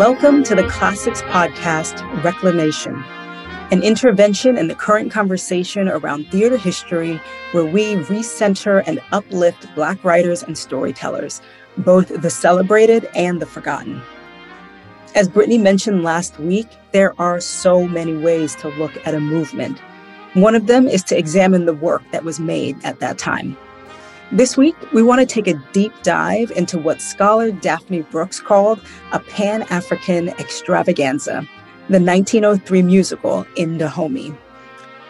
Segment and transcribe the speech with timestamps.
[0.00, 3.04] Welcome to the CLASSIX Podcast Reclamation,
[3.70, 7.20] an intervention in the current conversation around theater history
[7.52, 11.42] where we recenter and uplift Black writers and storytellers,
[11.76, 14.00] both the celebrated and the forgotten.
[15.14, 19.80] As Brittany mentioned last week, there are so many ways to look at a movement.
[20.32, 23.54] One of them is to examine the work that was made at that time.
[24.32, 28.80] This week, we want to take a deep dive into what scholar Daphne Brooks called
[29.10, 31.44] a Pan African extravaganza,
[31.88, 34.32] the 1903 musical in Dahomey.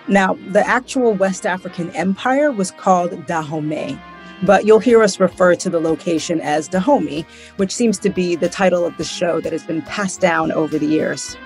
[0.08, 4.00] Now, the actual West African empire was called Dahomey,
[4.42, 7.26] but you'll hear us refer to the location as Dahomey,
[7.58, 10.78] which seems to be the title of the show that has been passed down over
[10.78, 11.36] the years.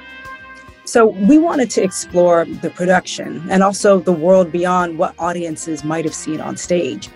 [0.85, 6.05] So, we wanted to explore the production and also the world beyond what audiences might
[6.05, 7.09] have seen on stage.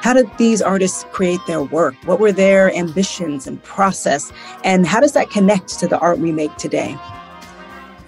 [0.00, 1.94] How did these artists create their work?
[2.06, 4.32] What were their ambitions and process?
[4.64, 6.96] And how does that connect to the art we make today?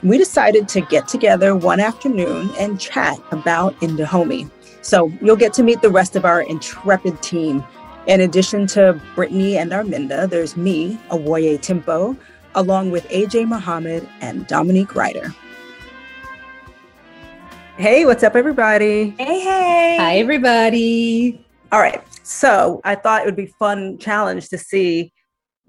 [0.02, 4.50] We decided to get together one afternoon and chat about In Dahomey.
[4.80, 7.62] So you'll get to meet the rest of our intrepid team.
[8.06, 12.16] In addition to Brittany and Arminda, there's me, Awoye Timpo,
[12.54, 15.32] along with AJ Muhammad and Dominique Rider.
[17.76, 19.10] Hey, what's up, everybody?
[19.18, 19.96] Hey, hey.
[20.00, 21.44] Hi, everybody.
[21.72, 22.02] All right.
[22.22, 25.10] So I thought it would be fun challenge to see.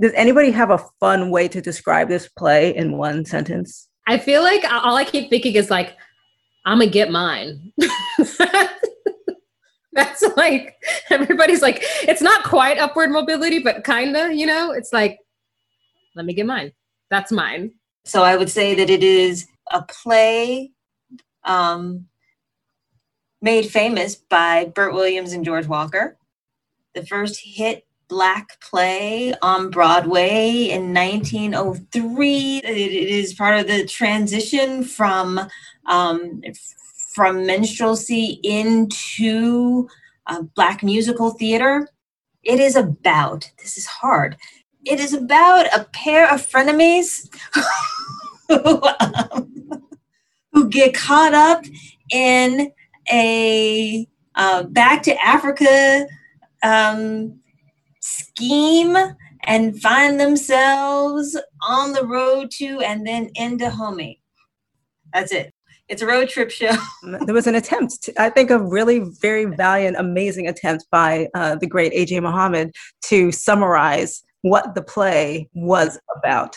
[0.01, 3.87] Does anybody have a fun way to describe this play in one sentence?
[4.05, 5.95] I feel like all I keep thinking is like,
[6.65, 7.71] I'm gonna get mine.
[9.93, 10.75] That's like
[11.09, 15.19] everybody's like, it's not quite upward mobility, but kinda, you know, it's like,
[16.15, 16.73] let me get mine.
[17.11, 17.71] That's mine.
[18.03, 20.71] So I would say that it is a play
[21.45, 22.07] um,
[23.43, 26.17] made famous by Bert Williams and George Walker.
[26.95, 32.61] The first hit black play on Broadway in 1903.
[32.63, 35.41] It, is part of the transition from
[35.87, 36.41] um,
[37.13, 39.89] from minstrelsy into
[40.27, 41.87] uh, black musical theater.
[42.43, 44.37] It is about this is hard.
[44.85, 47.29] It is about a pair of frenemies
[48.47, 49.83] who, um,
[50.53, 51.65] who get caught up
[52.11, 52.71] in
[53.11, 56.07] a uh, back to Africa
[56.63, 57.39] um,
[57.99, 58.97] scheme
[59.45, 61.37] and find themselves
[61.67, 64.19] on the road to and then in Dahomey.
[65.13, 65.53] That's it.
[65.89, 66.71] It's a road trip show.
[67.03, 71.55] there was an attempt, to, I think, a really very valiant, amazing attempt by uh,
[71.55, 72.21] the great A.J.
[72.21, 72.71] Muhammad
[73.05, 76.55] to summarize what the play was about.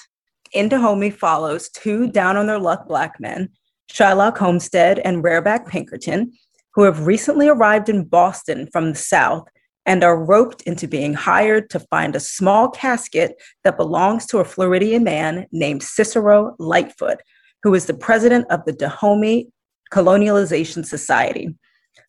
[0.53, 3.51] In Dahomey follows two down on their luck black men
[3.91, 6.33] Shylock Homestead and Rareback Pinkerton,
[6.75, 9.49] who have recently arrived in Boston from the South
[9.87, 14.45] and are roped into being hired to find a small casket that belongs to a
[14.45, 17.19] Floridian man named Cicero Lightfoot,
[17.63, 19.49] who is the president of the Dahomey
[19.93, 21.55] Colonialization Society.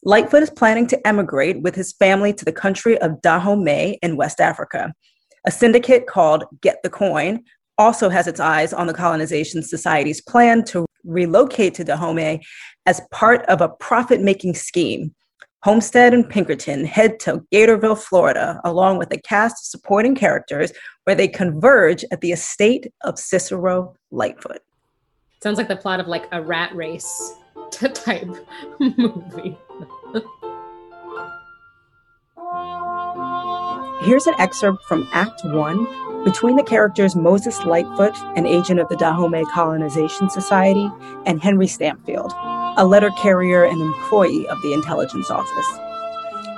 [0.04, 4.42] Lightfoot is planning to emigrate with his family to the country of Dahomey in West
[4.42, 4.94] Africa.
[5.46, 7.44] A syndicate called Get the Coin
[7.78, 12.46] also has its eyes on the Colonization Society's plan to relocate to Dahomey
[12.86, 15.14] as part of a profit making scheme.
[15.64, 20.72] Homestead and Pinkerton head to Gatorville, Florida, along with a cast of supporting characters
[21.06, 24.62] where they converge at the estate of Cicero Lightfoot.
[25.42, 27.34] Sounds like the plot of like a rat race
[27.72, 28.30] type
[28.80, 29.58] movie.
[34.08, 38.96] Here's an excerpt from Act One between the characters Moses Lightfoot, an agent of the
[38.96, 40.90] Dahomey Colonization Society,
[41.26, 42.32] and Henry Stampfield,
[42.78, 45.68] a letter carrier and employee of the intelligence office.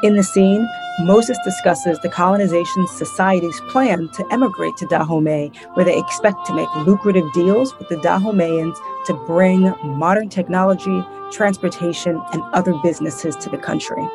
[0.04, 5.98] In the scene, Moses discusses the Colonization Society's plan to emigrate to Dahomey, where they
[5.98, 8.78] expect to make lucrative deals with the Dahomeyans
[9.08, 14.08] to bring modern technology, transportation, and other businesses to the country.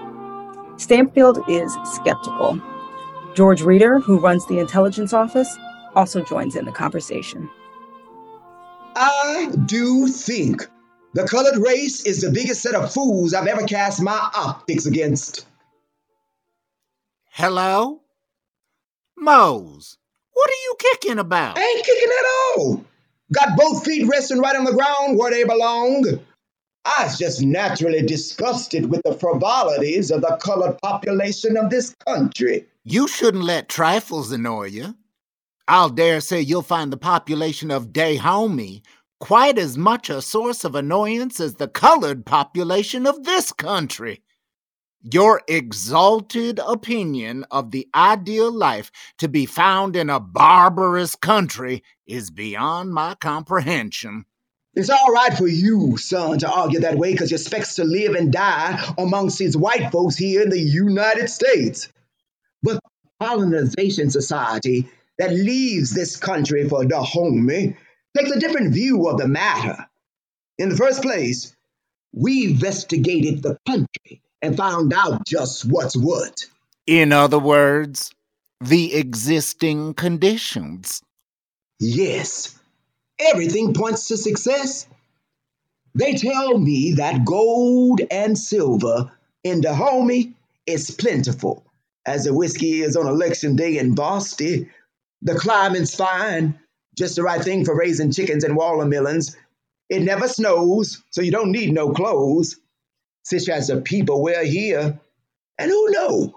[0.76, 2.60] Stampfield is skeptical
[3.34, 5.56] George Reeder, who runs the intelligence office,
[5.96, 7.50] also joins in the conversation.
[8.96, 10.68] I do think
[11.14, 15.46] the colored race is the biggest set of fools I've ever cast my optics against.
[17.30, 18.02] Hello?
[19.16, 19.98] Mose,
[20.32, 21.58] what are you kicking about?
[21.58, 22.84] I ain't kicking at all.
[23.32, 26.20] Got both feet resting right on the ground where they belong.
[26.84, 32.66] I was just naturally disgusted with the frivolities of the colored population of this country.
[32.84, 34.94] You shouldn't let trifles annoy you.
[35.66, 38.82] I'll dare say you'll find the population of Dahomey
[39.18, 44.22] quite as much a source of annoyance as the colored population of this country.
[45.00, 52.30] Your exalted opinion of the ideal life to be found in a barbarous country is
[52.30, 54.26] beyond my comprehension.
[54.76, 58.14] It's all right for you, son, to argue that way because you expects to live
[58.14, 61.88] and die amongst these white folks here in the United States.
[62.62, 62.80] But
[63.20, 64.88] colonization society
[65.18, 67.76] that leaves this country for Dahomey
[68.16, 69.86] takes a different view of the matter.
[70.58, 71.54] In the first place,
[72.12, 76.46] we investigated the country and found out just what's what.
[76.86, 78.12] In other words,
[78.60, 81.02] the existing conditions.
[81.80, 82.58] Yes,
[83.18, 84.86] everything points to success.
[85.94, 89.12] They tell me that gold and silver
[89.44, 90.34] in Dahomey
[90.66, 91.64] is plentiful,
[92.06, 94.70] as the whiskey is on election day in Boston.
[95.22, 96.58] The climate's fine,
[96.96, 99.36] just the right thing for raising chickens and watermelons.
[99.88, 102.58] It never snows, so you don't need no clothes,
[103.22, 104.98] such as the people wear here.
[105.58, 106.34] And who know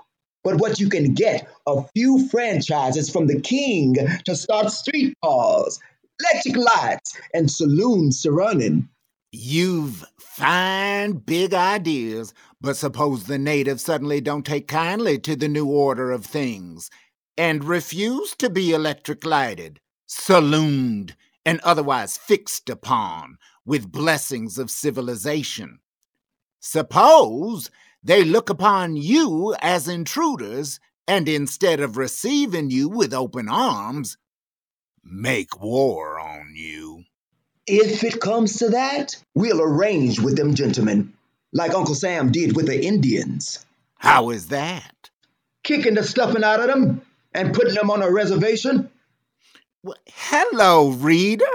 [0.47, 5.77] but what you can get a few franchises from the king to start street streetcars,
[6.19, 8.89] electric lights, and saloons to running.
[9.31, 15.67] You've fine big ideas, but suppose the natives suddenly don't take kindly to the new
[15.67, 16.89] order of things
[17.37, 21.15] and refuse to be electric lighted, salooned,
[21.45, 25.79] and otherwise fixed upon with blessings of civilization.
[26.59, 27.69] Suppose
[28.03, 34.17] they look upon you as intruders, and instead of receiving you with open arms,
[35.09, 37.03] make war on you.
[37.65, 41.13] If it comes to that, we'll arrange with them gentlemen,
[41.51, 43.65] like Uncle Sam did with the Indians.
[43.97, 45.09] How is that?
[45.63, 47.01] Kicking the stuffing out of them
[47.33, 48.89] and putting them on a reservation.
[49.83, 51.45] Well, hello, Reeder.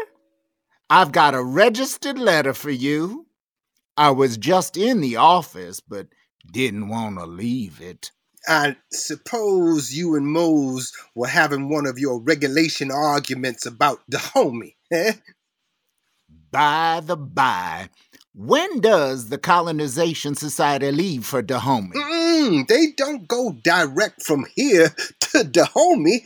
[0.91, 3.27] I've got a registered letter for you.
[3.97, 6.09] I was just in the office, but
[6.51, 8.11] didn't want to leave it.
[8.47, 15.13] I suppose you and Mose were having one of your regulation arguments about Dahomey, eh?
[16.51, 17.89] By the by,
[18.35, 21.95] when does the Colonization Society leave for Dahomey?
[21.95, 24.95] Mm, they don't go direct from here
[25.51, 26.25] Dahomey.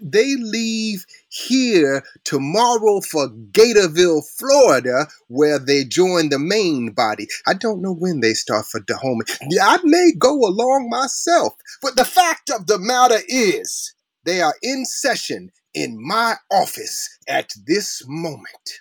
[0.00, 7.26] They leave here tomorrow for Gatorville, Florida, where they join the main body.
[7.46, 9.24] I don't know when they start for Dahomey.
[9.60, 13.94] I may go along myself, but the fact of the matter is,
[14.24, 18.80] they are in session in my office at this moment.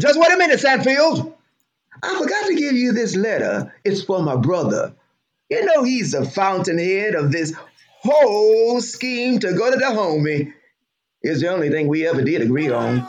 [0.00, 1.34] Just wait a minute, Sanfield.
[2.02, 3.74] I forgot to give you this letter.
[3.84, 4.94] It's for my brother.
[5.50, 7.52] You know he's the fountainhead of this
[8.02, 10.52] whole scheme to go to Dahomey.
[11.22, 13.06] is the only thing we ever did agree on.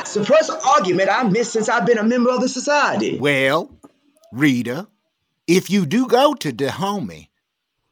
[0.00, 3.18] It's the first argument I missed since I've been a member of the society.
[3.18, 3.70] Well,
[4.32, 4.88] Rita,
[5.46, 7.30] if you do go to Dahomey,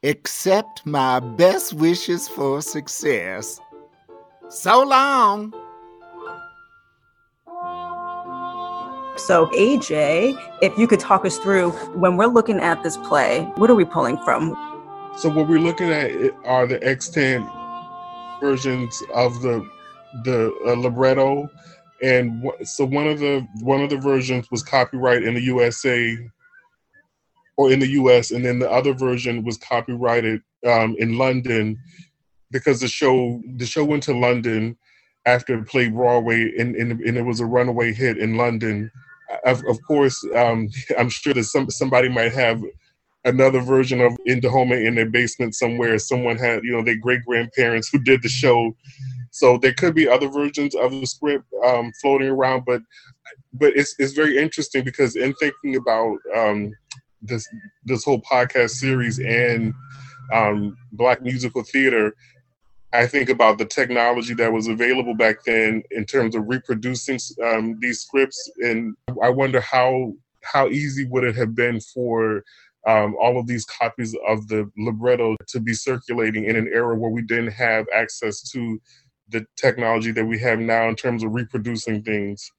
[0.03, 3.59] accept my best wishes for success.
[4.49, 5.53] So long.
[9.17, 13.69] So, AJ, if you could talk us through when we're looking at this play, what
[13.69, 14.55] are we pulling from?
[15.17, 16.11] So, what we're looking at
[16.45, 17.47] are the extant
[18.39, 19.67] versions of the
[20.23, 21.49] the uh, libretto,
[22.01, 26.17] and wh- so one of the one of the versions was copyright in the USA
[27.57, 31.77] or in the US, and then the other version was copyrighted um, in London
[32.49, 34.77] because the show the show went to London
[35.25, 38.91] after it played Broadway, and, and, and it was a runaway hit in London.
[39.45, 42.61] Of, of course, um, I'm sure that some somebody might have
[43.23, 45.99] another version of In Dahomey in their basement somewhere.
[45.99, 48.75] Someone had, you know, their great grandparents who did the show.
[49.31, 52.81] So there could be other versions of the script um, floating around, but
[53.53, 56.71] but it's it's very interesting because in thinking about um,
[57.21, 57.47] this
[57.85, 59.73] this whole podcast series and
[60.33, 62.13] um, black musical theater,
[62.93, 67.77] I think about the technology that was available back then in terms of reproducing um,
[67.79, 72.43] these scripts, and I wonder how how easy would it have been for
[72.87, 77.11] um, all of these copies of the libretto to be circulating in an era where
[77.11, 78.81] we didn't have access to
[79.29, 82.51] the technology that we have now in terms of reproducing things.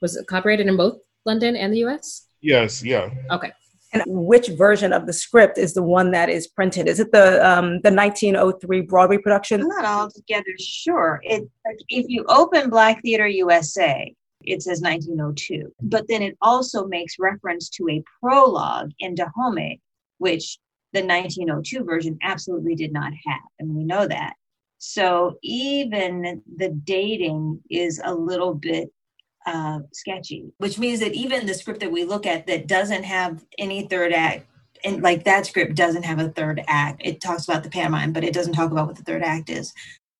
[0.00, 2.26] Was it copyrighted in both London and the US?
[2.40, 3.10] Yes, yeah.
[3.30, 3.52] Okay.
[3.94, 6.88] And which version of the script is the one that is printed?
[6.88, 9.62] Is it the um, the 1903 Broadway production?
[9.62, 11.20] I'm not altogether sure.
[11.22, 11.48] It,
[11.88, 17.68] if you open Black Theater USA, it says 1902, but then it also makes reference
[17.70, 19.80] to a prologue in Dahomey,
[20.18, 20.58] which
[20.92, 24.34] the 1902 version absolutely did not have, and we know that.
[24.78, 28.90] So even the dating is a little bit
[29.46, 33.44] uh, sketchy, which means that even the script that we look at that doesn't have
[33.58, 34.46] any third act,
[34.84, 37.02] and like that script doesn't have a third act.
[37.04, 39.72] It talks about the pantomime, but it doesn't talk about what the third act is.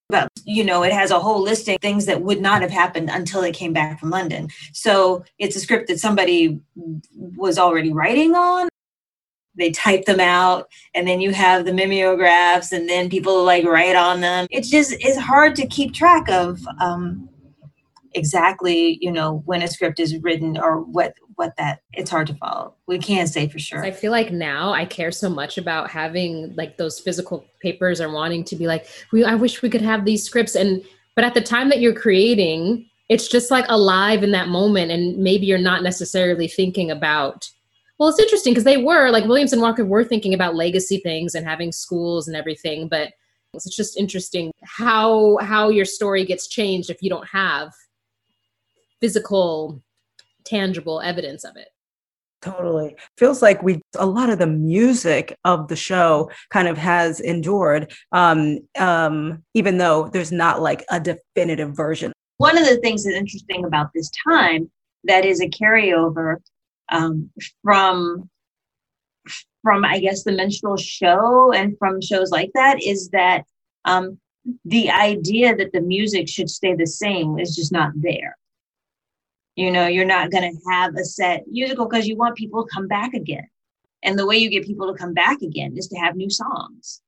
[0.09, 3.43] But you know, it has a whole listing things that would not have happened until
[3.43, 4.49] it came back from London.
[4.73, 6.61] So it's a script that somebody
[7.15, 8.69] was already writing on.
[9.57, 13.95] They type them out, and then you have the mimeographs, and then people like write
[13.95, 14.47] on them.
[14.51, 17.29] It's just it's hard to keep track of um,
[18.15, 22.35] exactly you know when a script is written or what what that it's hard to
[22.35, 22.75] follow.
[22.87, 23.85] We can't say for sure.
[23.85, 28.11] I feel like now i care so much about having like those physical papers or
[28.11, 30.55] wanting to be like we i wish we could have these scripts.
[30.55, 30.83] And
[31.15, 35.19] but at the time that you're creating it's just like alive in that moment and
[35.19, 37.49] maybe you're not necessarily thinking about
[37.99, 41.35] well it's interesting because they were like williams and walker were thinking about legacy things
[41.35, 43.13] and having schools and everything but
[43.53, 47.71] it's just interesting how how your story gets changed if you don't have
[49.05, 49.83] physical
[50.47, 51.69] tangible evidence of it
[52.41, 52.95] Totally.
[53.17, 57.91] Feels like we a lot of the music of the show kind of has endured,
[58.13, 62.13] um, um, even though there's not like a definitive version.
[62.37, 64.71] One of the things that's interesting about this time
[65.05, 66.37] that is a carryover
[66.93, 67.31] um,
[67.63, 68.29] from
[69.63, 73.45] from I guess the minstrel show and from shows like that is that
[73.87, 74.19] um,
[74.67, 78.37] the idea that the music should stay the same is just not there.
[79.57, 82.71] You know, you're not going to have a set musical because you want people to
[82.75, 83.47] come back again.
[84.03, 87.01] And the way you get people to come back again is to have new songs.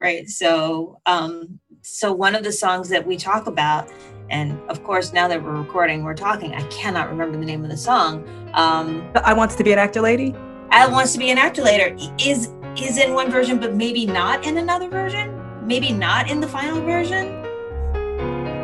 [0.00, 0.28] Right.
[0.28, 3.90] So, um, so one of the songs that we talk about,
[4.30, 7.70] and of course, now that we're recording, we're talking, I cannot remember the name of
[7.70, 8.28] the song.
[8.54, 10.34] Um, I Wants to Be an Actor Lady?
[10.70, 14.46] I Wants to Be an Actor Lady is is in one version, but maybe not
[14.46, 15.34] in another version.
[15.66, 17.47] Maybe not in the final version.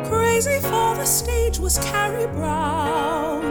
[0.09, 3.41] Crazy for the stage was Carrie Brown.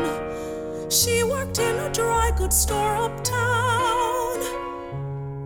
[0.91, 4.43] She worked in a dry goods store uptown.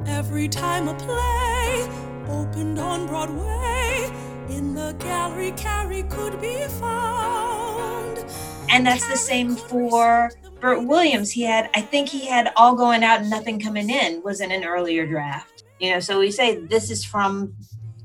[0.07, 1.89] Every time a play
[2.29, 4.11] opened on Broadway,
[4.51, 8.25] in the gallery Carrie could be found.
[8.69, 11.31] And that's the same for Bert Williams.
[11.31, 14.53] He had, I think he had All Going Out and Nothing Coming In was in
[14.53, 15.65] an earlier draft.
[15.81, 17.55] You know, so we say this is from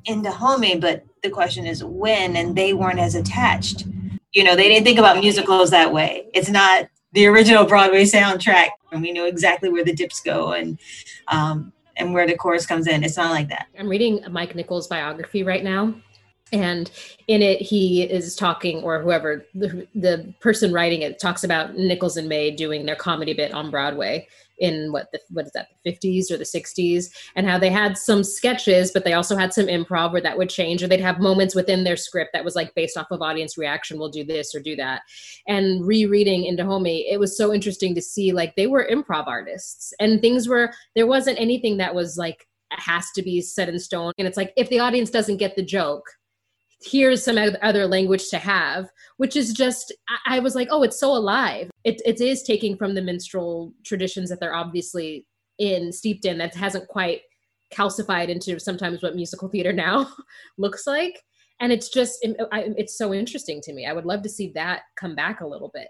[0.05, 3.85] In Dahomey, but the question is when, and they weren't as attached.
[4.33, 6.27] You know, they didn't think about musicals that way.
[6.33, 10.77] It's not the original Broadway soundtrack, and we know exactly where the dips go and
[11.29, 13.03] um, and where the chorus comes in.
[13.03, 13.67] It's not like that.
[13.79, 15.93] I'm reading Mike Nichols' biography right now,
[16.51, 16.91] and
[17.27, 22.17] in it he is talking, or whoever the, the person writing it talks about Nichols
[22.17, 24.27] and May doing their comedy bit on Broadway
[24.63, 27.97] in what the what is that the 50s or the 60s and how they had
[27.97, 31.19] some sketches but they also had some improv where that would change or they'd have
[31.19, 34.55] moments within their script that was like based off of audience reaction we'll do this
[34.55, 35.01] or do that.
[35.47, 39.93] And rereading In Dahomey it was so interesting to see like they were improv artists
[39.99, 44.13] and things were there wasn't anything that was like has to be set in stone
[44.17, 46.05] and it's like if the audience doesn't get the joke
[46.85, 49.93] here's some other language to have which is just
[50.27, 51.69] i was like oh it's so alive.
[51.83, 55.25] It, it is taking from the minstrel traditions that they're obviously
[55.59, 57.21] in steeped in that hasn't quite
[57.73, 60.09] calcified into sometimes what musical theater now
[60.57, 61.19] looks like.
[61.59, 62.45] And it's just uh,
[62.77, 63.85] it's so interesting to me.
[63.85, 65.87] I would love to see that come back a little bit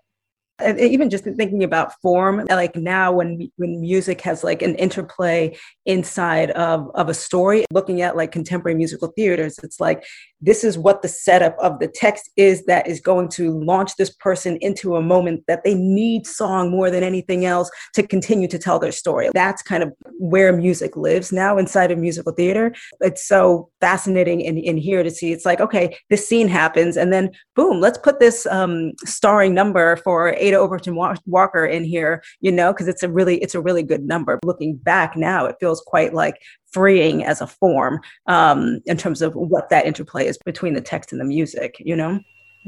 [0.59, 5.55] and even just thinking about form like now when when music has like an interplay
[5.85, 10.03] inside of of a story looking at like contemporary musical theaters it's like
[10.43, 14.09] this is what the setup of the text is that is going to launch this
[14.09, 18.59] person into a moment that they need song more than anything else to continue to
[18.59, 19.29] tell their story.
[19.33, 22.75] That's kind of where music lives now inside of musical theater.
[22.99, 27.11] It's so fascinating in, in here to see it's like okay this scene happens and
[27.11, 30.95] then boom let's put this um starring number for ada overton
[31.25, 34.75] walker in here you know because it's a really it's a really good number looking
[34.75, 36.37] back now it feels quite like
[36.73, 41.11] freeing as a form um, in terms of what that interplay is between the text
[41.11, 42.19] and the music, you know?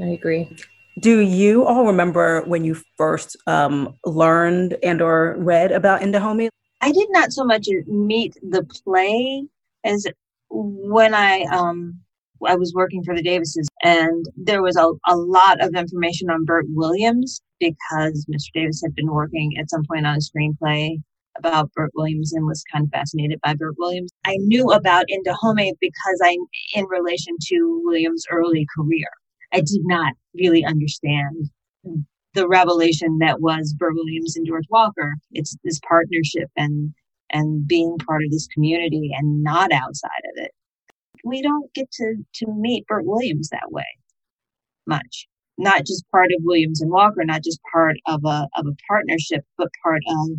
[0.02, 0.56] I agree.
[1.02, 6.50] Do you all remember when you first um, learned and or read about In Dahomey?
[6.82, 9.46] I did not so much meet the play
[9.84, 10.06] as
[10.50, 12.00] when I um,
[12.46, 16.46] I was working for the Davises, and there was a, a lot of information on
[16.46, 18.52] Bert Williams because Mr.
[18.54, 20.98] Davis had been working at some point on a screenplay
[21.38, 24.12] about Bert Williams and was kind of fascinated by Bert Williams.
[24.26, 26.38] I knew about In Dahomey because I,
[26.74, 29.10] in relation to Williams' early career,
[29.54, 31.50] I did not really understand
[32.34, 35.16] the revelation that was Bert Williams and George Walker.
[35.32, 36.94] It's this partnership and
[37.32, 40.52] and being part of this community and not outside of it.
[41.26, 43.86] We don't get to to meet Bert Williams that way
[44.88, 45.28] much.
[45.58, 49.46] not just part of Williams and Walker, not just part of a of a partnership,
[49.58, 50.30] but part of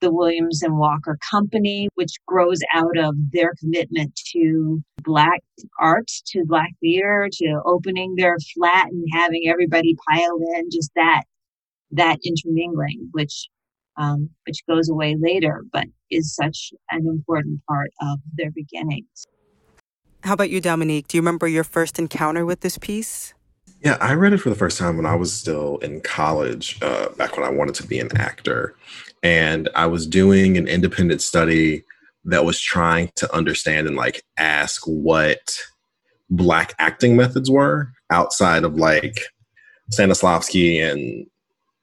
[0.00, 5.42] the Williams and Walker Company, which grows out of their commitment to Black
[5.80, 11.24] arts, to Black theater, to opening their flat and having everybody pile in, just that
[11.92, 13.48] that intermingling, which
[13.98, 19.26] um, which goes away later, but is such an important part of their beginnings.
[20.26, 21.06] How about you, Dominique?
[21.06, 23.32] Do you remember your first encounter with this piece?
[23.84, 27.10] Yeah, I read it for the first time when I was still in college, uh,
[27.10, 28.74] back when I wanted to be an actor.
[29.22, 31.84] And I was doing an independent study
[32.24, 35.38] that was trying to understand and like ask what
[36.28, 39.20] Black acting methods were outside of like
[39.92, 41.24] Stanislavski and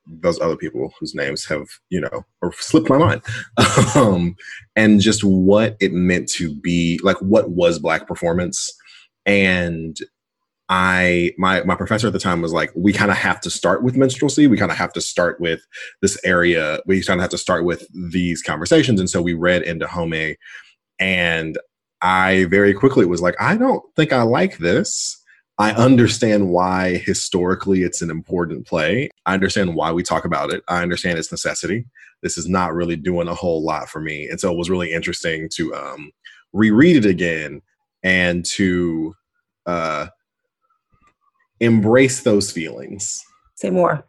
[0.05, 3.21] those other people whose names have you know or slipped my mind.
[3.95, 4.35] Um,
[4.75, 8.73] and just what it meant to be like what was black performance.
[9.25, 9.97] And
[10.69, 13.83] i my my professor at the time was like we kind of have to start
[13.83, 14.47] with minstrelsy.
[14.47, 15.65] We kind of have to start with
[16.01, 16.79] this area.
[16.85, 18.99] We kind of have to start with these conversations.
[18.99, 20.37] And so we read into Dahomey
[20.99, 21.57] and
[22.01, 25.21] i very quickly was like i don't think i like this
[25.63, 29.09] I understand why historically it's an important play.
[29.25, 30.61] I understand why we talk about it.
[30.67, 31.85] I understand its necessity.
[32.21, 34.27] This is not really doing a whole lot for me.
[34.27, 36.11] And so it was really interesting to um,
[36.51, 37.61] reread it again
[38.03, 39.15] and to
[39.65, 40.07] uh,
[41.61, 43.23] embrace those feelings.
[43.55, 44.05] Say more.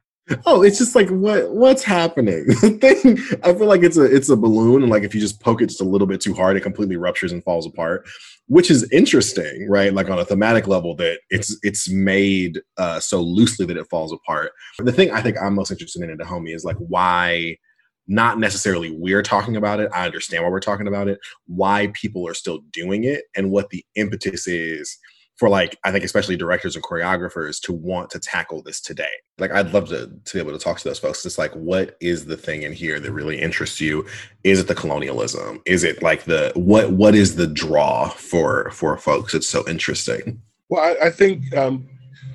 [0.47, 2.47] Oh, it's just like what what's happening?
[2.55, 5.61] Thing I feel like it's a it's a balloon, and like if you just poke
[5.61, 8.07] it just a little bit too hard, it completely ruptures and falls apart,
[8.47, 9.93] which is interesting, right?
[9.93, 14.13] Like on a thematic level, that it's it's made uh, so loosely that it falls
[14.13, 14.53] apart.
[14.79, 17.59] The thing I think I'm most interested in in Dahomey is like why
[18.07, 19.91] not necessarily we're talking about it.
[19.95, 23.69] I understand why we're talking about it, why people are still doing it, and what
[23.71, 24.99] the impetus is
[25.37, 29.11] for like I think especially directors and choreographers to want to tackle this today.
[29.39, 31.25] Like I'd love to to be able to talk to those folks.
[31.27, 34.07] It's like what is the thing in here that really interests you?
[34.45, 35.61] Is it the colonialism?
[35.67, 39.35] Is it like the what what is the draw for for folks?
[39.35, 40.41] It's so interesting.
[40.69, 41.89] Well, I, I think um,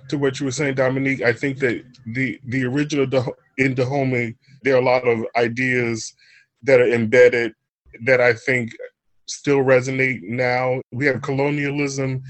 [0.10, 1.22] to what you were saying, Dominique.
[1.22, 1.84] I think that
[2.14, 3.08] the the original
[3.58, 6.14] in Dahomey, there are a lot of ideas
[6.64, 7.54] that are embedded
[8.04, 8.72] that I think
[9.28, 10.82] still resonate now.
[10.92, 12.22] We have colonialism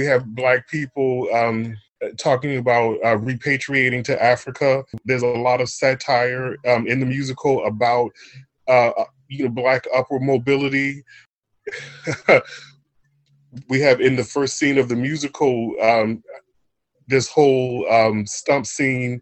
[0.00, 1.76] we have black people um,
[2.18, 4.82] talking about uh, repatriating to Africa.
[5.04, 8.10] There's a lot of satire um, in the musical about
[8.66, 11.04] uh, uh you know black upward mobility.
[13.68, 16.22] we have in the first scene of the musical um,
[17.06, 19.20] this whole um, stump scene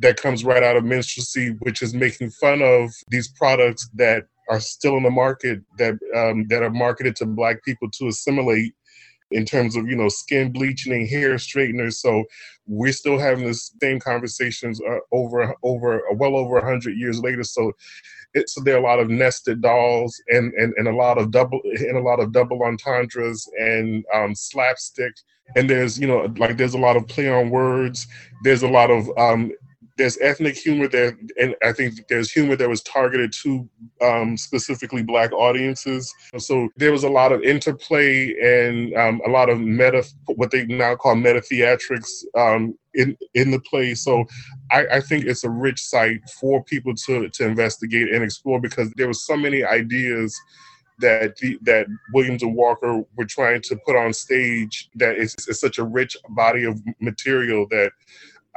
[0.00, 4.60] that comes right out of minstrelsy, which is making fun of these products that are
[4.60, 8.72] still in the market that um, that are marketed to black people to assimilate
[9.30, 12.24] in terms of you know skin bleaching and hair straighteners so
[12.66, 17.42] we're still having the same conversations uh, over over well over 100 years later.
[17.42, 17.72] So
[18.32, 21.60] it's there are a lot of nested dolls and, and and a lot of double
[21.64, 25.12] and a lot of double entendres and um, slapstick.
[25.56, 28.06] And there's you know like there's a lot of play on words.
[28.44, 29.52] There's a lot of um,
[29.96, 33.68] there's ethnic humor there, and I think there's humor that was targeted to
[34.02, 36.12] um, specifically black audiences.
[36.38, 40.04] So there was a lot of interplay and um, a lot of meta,
[40.34, 43.94] what they now call meta theatrics um, in in the play.
[43.94, 44.24] So
[44.70, 48.92] I, I, think it's a rich site for people to to investigate and explore because
[48.96, 50.36] there was so many ideas
[51.00, 55.60] that the, that Williams and Walker were trying to put on stage that it's, it's
[55.60, 57.90] such a rich body of material that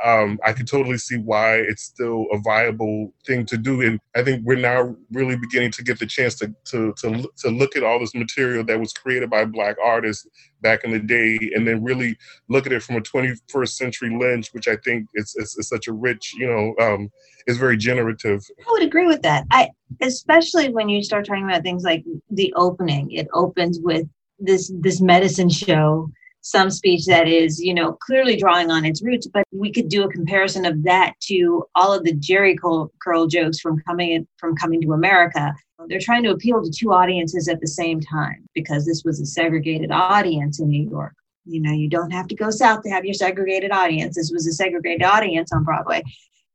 [0.03, 3.81] um, I can totally see why it's still a viable thing to do.
[3.81, 7.49] And I think we're now really beginning to get the chance to to to, to
[7.49, 10.27] look at all this material that was created by Black artists
[10.61, 12.15] back in the day, and then really
[12.47, 15.87] look at it from a 21st century lens, which I think is, is, is such
[15.87, 17.11] a rich, you know, um,
[17.47, 18.43] is very generative.
[18.59, 19.45] I would agree with that.
[19.51, 19.69] I
[20.01, 23.11] especially when you start talking about things like the opening.
[23.11, 24.07] It opens with
[24.39, 26.11] this this medicine show
[26.47, 30.03] some speech that is, you know, clearly drawing on its roots, but we could do
[30.03, 34.55] a comparison of that to all of the Jheri curl jokes from coming in, from
[34.55, 35.53] coming to America.
[35.89, 39.25] They're trying to appeal to two audiences at the same time because this was a
[39.25, 41.13] segregated audience in New York.
[41.45, 44.15] You know, you don't have to go south to have your segregated audience.
[44.15, 46.01] This was a segregated audience on Broadway.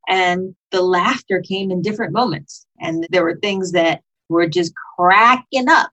[0.07, 2.65] And the laughter came in different moments.
[2.79, 5.91] And there were things that were just cracking up.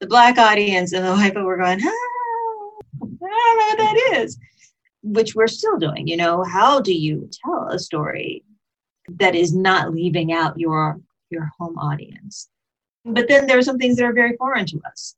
[0.00, 2.15] The black audience and the white people were going, ah,
[3.22, 3.28] I
[3.76, 4.38] don't know what that is,
[5.02, 6.06] which we're still doing.
[6.06, 8.44] You know, how do you tell a story
[9.08, 11.00] that is not leaving out your
[11.30, 12.48] your home audience?
[13.04, 15.14] But then there are some things that are very foreign to us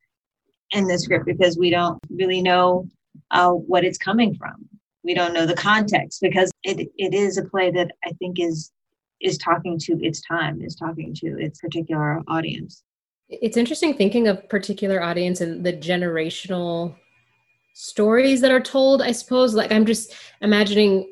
[0.73, 2.87] in the script because we don't really know
[3.31, 4.69] uh, what it's coming from.
[5.03, 8.71] we don't know the context because it, it is a play that I think is
[9.21, 12.85] is talking to its time, is talking to its particular audience.
[13.29, 16.95] It's interesting thinking of particular audience and the generational
[17.79, 19.55] stories that are told, I suppose.
[19.55, 21.09] Like I'm just imagining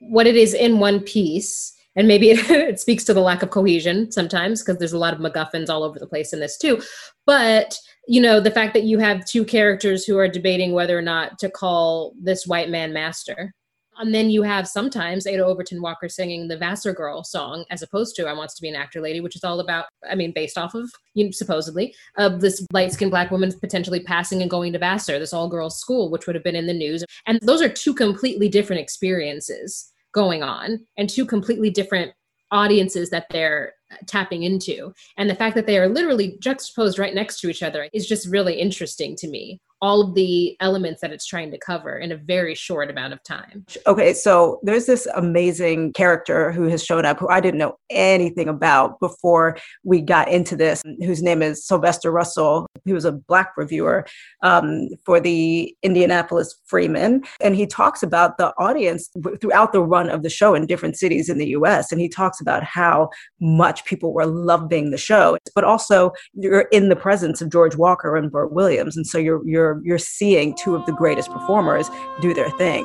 [0.00, 1.72] what it is in one piece.
[1.96, 5.14] And maybe it, it speaks to the lack of cohesion sometimes because there's a lot
[5.14, 6.82] of MacGuffins all over the place in this too.
[7.24, 7.78] But
[8.08, 11.38] you know, the fact that you have two characters who are debating whether or not
[11.38, 13.54] to call this white man master.
[13.98, 18.14] And then you have sometimes Ada Overton Walker singing the Vassar Girl song as opposed
[18.16, 20.58] to I Wants to Be an Actor Lady, which is all about, I mean, based
[20.58, 24.72] off of, you know, supposedly, of this light skinned black woman potentially passing and going
[24.72, 27.04] to Vassar, this all girls school, which would have been in the news.
[27.26, 32.12] And those are two completely different experiences going on and two completely different
[32.50, 34.92] audiences that they're uh, tapping into.
[35.16, 38.28] And the fact that they are literally juxtaposed right next to each other is just
[38.28, 42.16] really interesting to me all of the elements that it's trying to cover in a
[42.16, 43.66] very short amount of time.
[43.86, 48.48] Okay, so there's this amazing character who has shown up who I didn't know anything
[48.48, 52.66] about before we got into this, whose name is Sylvester Russell.
[52.84, 54.06] He was a black reviewer
[54.42, 57.24] um, for the Indianapolis Freeman.
[57.40, 59.10] And he talks about the audience
[59.40, 61.92] throughout the run of the show in different cities in the US.
[61.92, 63.10] And he talks about how
[63.40, 68.16] much people were loving the show, but also you're in the presence of George Walker
[68.16, 68.96] and Bert Williams.
[68.96, 72.84] And so you're, you're you're you're seeing two of the greatest performers do their thing.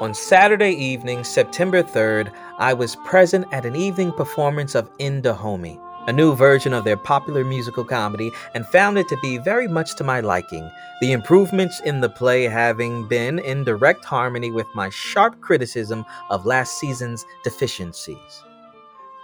[0.00, 5.78] On Saturday evening, September 3rd, I was present at an evening performance of In Dahomey,
[6.06, 9.96] a new version of their popular musical comedy, and found it to be very much
[9.96, 10.70] to my liking,
[11.02, 16.46] the improvements in the play having been in direct harmony with my sharp criticism of
[16.46, 18.42] last season's deficiencies.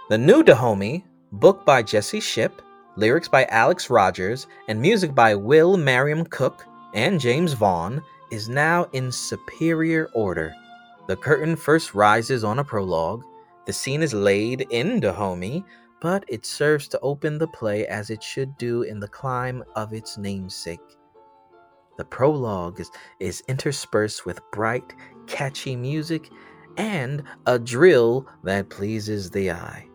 [0.09, 2.61] The new Dahomey, book by Jesse Shipp,
[2.97, 8.87] lyrics by Alex Rogers, and music by Will Marion Cook and James Vaughn, is now
[8.91, 10.53] in superior order.
[11.07, 13.23] The curtain first rises on a prologue.
[13.65, 15.63] The scene is laid in Dahomey,
[16.01, 19.93] but it serves to open the play as it should do in the clime of
[19.93, 20.79] its namesake.
[21.97, 24.93] The prologue is, is interspersed with bright,
[25.27, 26.29] catchy music
[26.77, 29.87] and a drill that pleases the eye.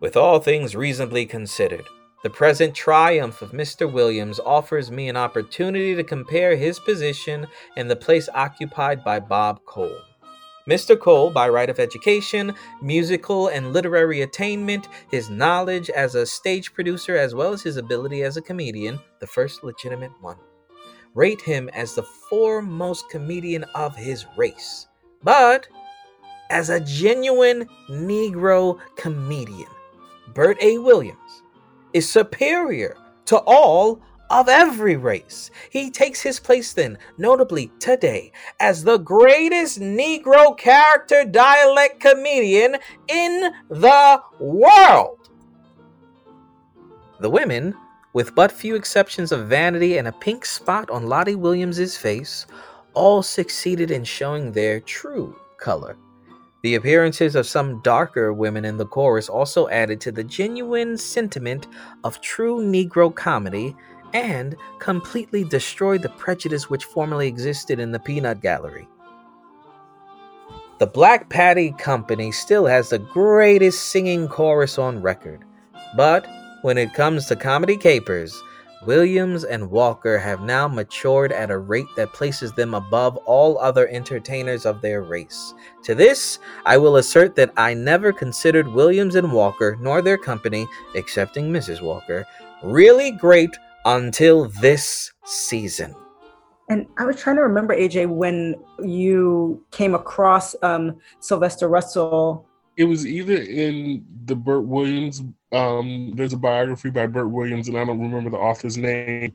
[0.00, 1.84] With all things reasonably considered,
[2.22, 3.90] the present triumph of Mr.
[3.90, 9.64] Williams offers me an opportunity to compare his position and the place occupied by Bob
[9.64, 10.00] Cole.
[10.68, 10.98] Mr.
[10.98, 17.16] Cole, by right of education, musical and literary attainment, his knowledge as a stage producer,
[17.16, 20.36] as well as his ability as a comedian, the first legitimate one,
[21.14, 24.86] rate him as the foremost comedian of his race.
[25.22, 25.66] But
[26.50, 29.70] as a genuine Negro comedian,
[30.34, 30.78] Bert A.
[30.78, 31.29] Williams
[31.92, 34.00] is superior to all
[34.30, 35.50] of every race.
[35.70, 42.76] He takes his place then, notably today, as the greatest Negro character dialect comedian
[43.08, 45.30] in the world.
[47.18, 47.74] The women,
[48.12, 52.46] with but few exceptions of vanity and a pink spot on Lottie Williams's face,
[52.94, 55.96] all succeeded in showing their true color.
[56.62, 61.66] The appearances of some darker women in the chorus also added to the genuine sentiment
[62.04, 63.74] of true Negro comedy
[64.12, 68.86] and completely destroyed the prejudice which formerly existed in the peanut gallery.
[70.78, 75.44] The Black Patti Company still has the greatest singing chorus on record,
[75.96, 76.26] but
[76.62, 78.42] when it comes to comedy capers,
[78.86, 83.88] Williams and Walker have now matured at a rate that places them above all other
[83.88, 85.54] entertainers of their race.
[85.82, 90.66] To this, I will assert that I never considered Williams and Walker, nor their company,
[90.94, 91.82] excepting Mrs.
[91.82, 92.26] Walker,
[92.62, 95.94] really great until this season.
[96.70, 102.46] And I was trying to remember, AJ, when you came across um, Sylvester Russell.
[102.76, 107.76] It was either in the Bert Williams um, there's a biography by Bert Williams, and
[107.76, 109.34] I don't remember the author's name,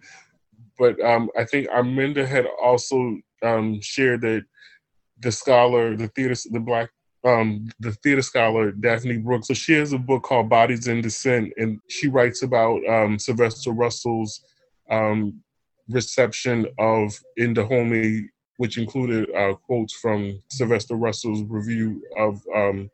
[0.77, 4.45] but um, I think Arminda had also um, shared that
[5.19, 6.89] the scholar, the theater, the black,
[7.25, 9.47] um, the theater scholar Daphne Brooks.
[9.47, 13.71] So she has a book called Bodies in Dissent, and she writes about um, Sylvester
[13.71, 14.41] Russell's
[14.89, 15.41] um,
[15.89, 22.89] reception of In Dahomey, which included uh, quotes from Sylvester Russell's review of um,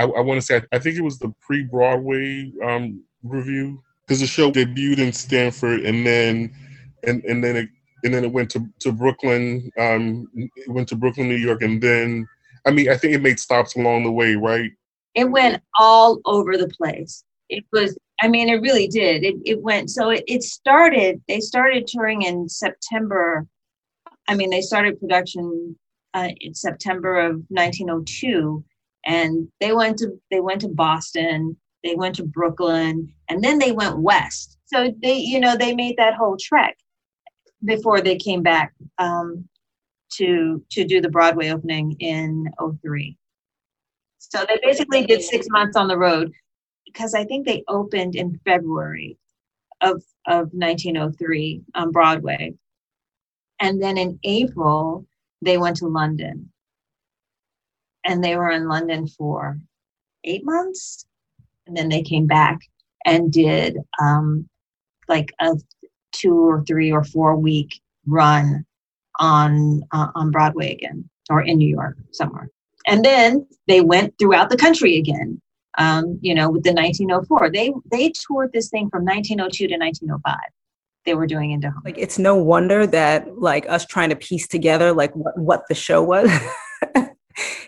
[0.00, 4.26] I, I want to say I think it was the pre-Broadway um, review because the
[4.26, 6.54] show debuted in Stamford and then
[7.04, 7.68] and and then it
[8.02, 9.70] and then it went to to Brooklyn.
[9.78, 12.26] Um, it went to Brooklyn, New York, and then
[12.64, 14.70] I mean I think it made stops along the way, right?
[15.14, 17.22] It went all over the place.
[17.50, 19.22] It was I mean it really did.
[19.22, 21.20] It it went so it, it started.
[21.28, 23.46] They started touring in September.
[24.28, 25.76] I mean they started production
[26.14, 28.64] uh, in September of 1902,
[29.04, 33.72] and they went to they went to Boston, they went to Brooklyn, and then they
[33.72, 34.58] went west.
[34.66, 36.76] So they, you know, they made that whole trek
[37.64, 39.48] before they came back um,
[40.12, 42.50] to to do the Broadway opening in
[42.82, 43.16] 03.
[44.18, 46.32] So they basically did six months on the road
[46.86, 49.16] because I think they opened in February
[49.80, 52.54] of of 1903 on Broadway,
[53.60, 55.06] and then in April
[55.42, 56.52] they went to London,
[58.04, 59.58] and they were in London for
[60.24, 61.06] eight months,
[61.66, 62.58] and then they came back
[63.06, 64.48] and did um,
[65.08, 65.54] like a
[66.12, 68.64] two or three or four week run
[69.18, 72.48] on uh, on Broadway again or in New York somewhere.
[72.86, 75.40] And then they went throughout the country again.
[75.78, 80.36] Um, you know, with the 1904, they they toured this thing from 1902 to 1905.
[81.06, 81.82] They were doing In Dahomey.
[81.84, 85.74] Like it's no wonder that like us trying to piece together like what, what the
[85.74, 86.30] show was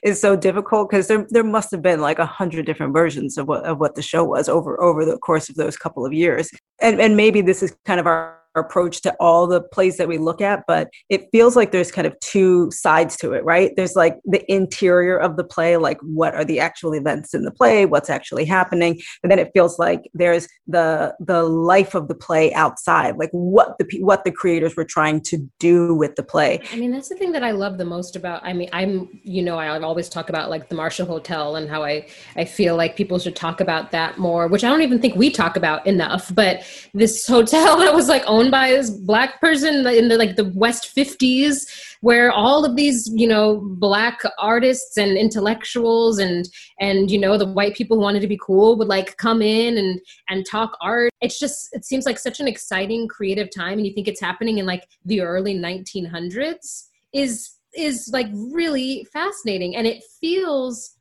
[0.03, 3.49] is so difficult because there there must have been like a hundred different versions of
[3.49, 6.51] what of what the show was over over the course of those couple of years.
[6.81, 10.19] And and maybe this is kind of our approach to all the plays that we
[10.19, 13.73] look at, but it feels like there's kind of two sides to it, right?
[13.77, 17.51] There's like the interior of the play, like what are the actual events in the
[17.51, 22.15] play, what's actually happening, and then it feels like there's the the life of the
[22.15, 26.61] play outside, like what the what the creators were trying to do with the play.
[26.73, 28.45] I mean, that's the thing that I love the most about.
[28.45, 31.83] I mean, I'm you know I always talk about like the Marshall Hotel and how
[31.83, 35.15] I I feel like people should talk about that more, which I don't even think
[35.15, 36.33] we talk about enough.
[36.35, 40.53] But this hotel that was like owned by this black person in the like the
[40.55, 41.67] West 50s,
[42.01, 46.49] where all of these, you know, black artists and intellectuals and
[46.81, 49.79] and you know the white people who wanted to be cool would like come in
[49.79, 51.11] and and talk art.
[51.21, 54.59] It's just it seems like such an exciting creative time, and you think it's happening
[54.59, 60.97] in like the early 1900s is is like really fascinating, and it feels.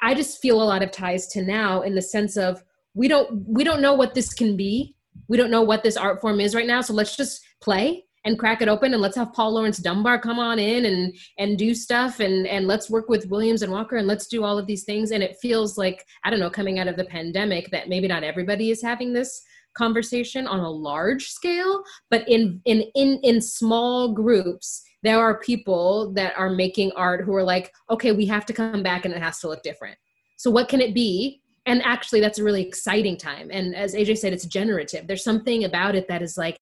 [0.00, 3.46] I just feel a lot of ties to now in the sense of we don't
[3.46, 4.94] we don't know what this can be
[5.28, 8.38] we don't know what this art form is right now so let's just play and
[8.38, 11.74] crack it open and let's have paul laurence dunbar come on in and and do
[11.74, 14.84] stuff and and let's work with williams and walker and let's do all of these
[14.84, 15.10] things.
[15.10, 18.24] And it feels like i don't know coming out of the pandemic that maybe not
[18.24, 19.42] everybody is having this
[19.76, 26.12] conversation on a large scale but in in in in small groups there are people
[26.14, 29.22] that are making art who are like okay we have to come back and it
[29.22, 29.96] has to look different.
[30.36, 33.50] So what can it be and actually that's a really exciting time.
[33.50, 35.06] And as aj said it's generative.
[35.06, 36.58] There's something about it that is like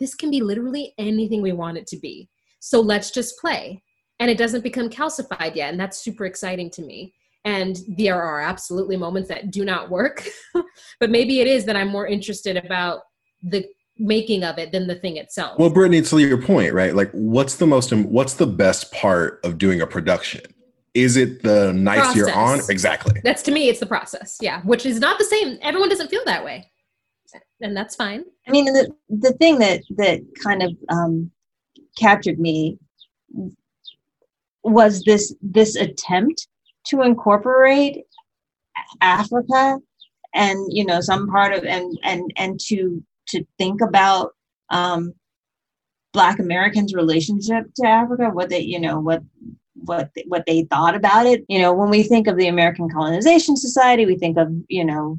[0.00, 2.28] this can be literally anything we want it to be.
[2.60, 3.82] So let's just play.
[4.20, 5.70] And it doesn't become calcified yet.
[5.70, 7.14] And that's super exciting to me.
[7.44, 10.28] And there are absolutely moments that do not work.
[11.00, 13.02] But maybe it is that i'm more interested about
[13.42, 13.64] the
[13.98, 15.58] making of it than the thing itself.
[15.58, 16.94] Well brittany to your point right?
[16.94, 20.42] Like what's the most what's the best part of doing a production
[20.94, 22.16] is it the nights process.
[22.16, 22.60] you're on?
[22.68, 23.20] Exactly.
[23.22, 24.38] That's to me, it's the process.
[24.40, 25.58] Yeah, which is not the same.
[25.62, 26.70] Everyone doesn't feel that way,
[27.60, 28.24] and that's fine.
[28.46, 31.30] I mean, the the thing that that kind of um,
[31.96, 32.78] captured me
[34.62, 36.48] was this this attempt
[36.86, 38.04] to incorporate
[39.00, 39.78] Africa
[40.34, 44.34] and you know some part of and and and to to think about
[44.70, 45.12] um,
[46.12, 49.22] Black Americans' relationship to Africa, what they you know what
[49.84, 51.44] what what they thought about it.
[51.48, 55.18] You know, when we think of the American Colonization Society, we think of you know,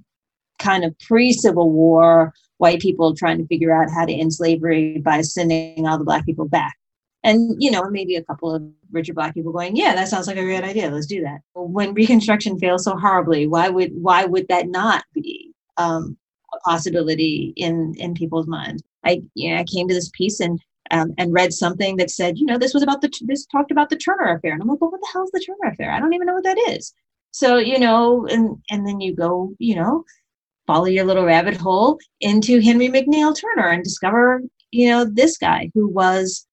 [0.60, 5.22] kind of pre-Civil War white people trying to figure out how to end slavery by
[5.22, 6.78] sending all the black people back.
[7.24, 10.38] And you know, maybe a couple of richer black people going, "Yeah, that sounds like
[10.38, 10.90] a great idea.
[10.90, 15.54] Let's do that." When Reconstruction fails so horribly, why would why would that not be
[15.78, 16.18] um,
[16.54, 18.84] a possibility in in people's minds?
[19.04, 22.38] I you know, I came to this piece and um, and read something that said,
[22.38, 24.82] you know, this was about the this talked about the Turner affair, and I'm like,
[24.82, 25.92] well, what the hell is the Turner affair?
[25.92, 26.94] I don't even know what that is.
[27.32, 30.04] So you know, and and then you go, you know,
[30.68, 35.72] follow your little rabbit hole into Henry McNeal Turner and discover, you know, this guy
[35.74, 36.48] who was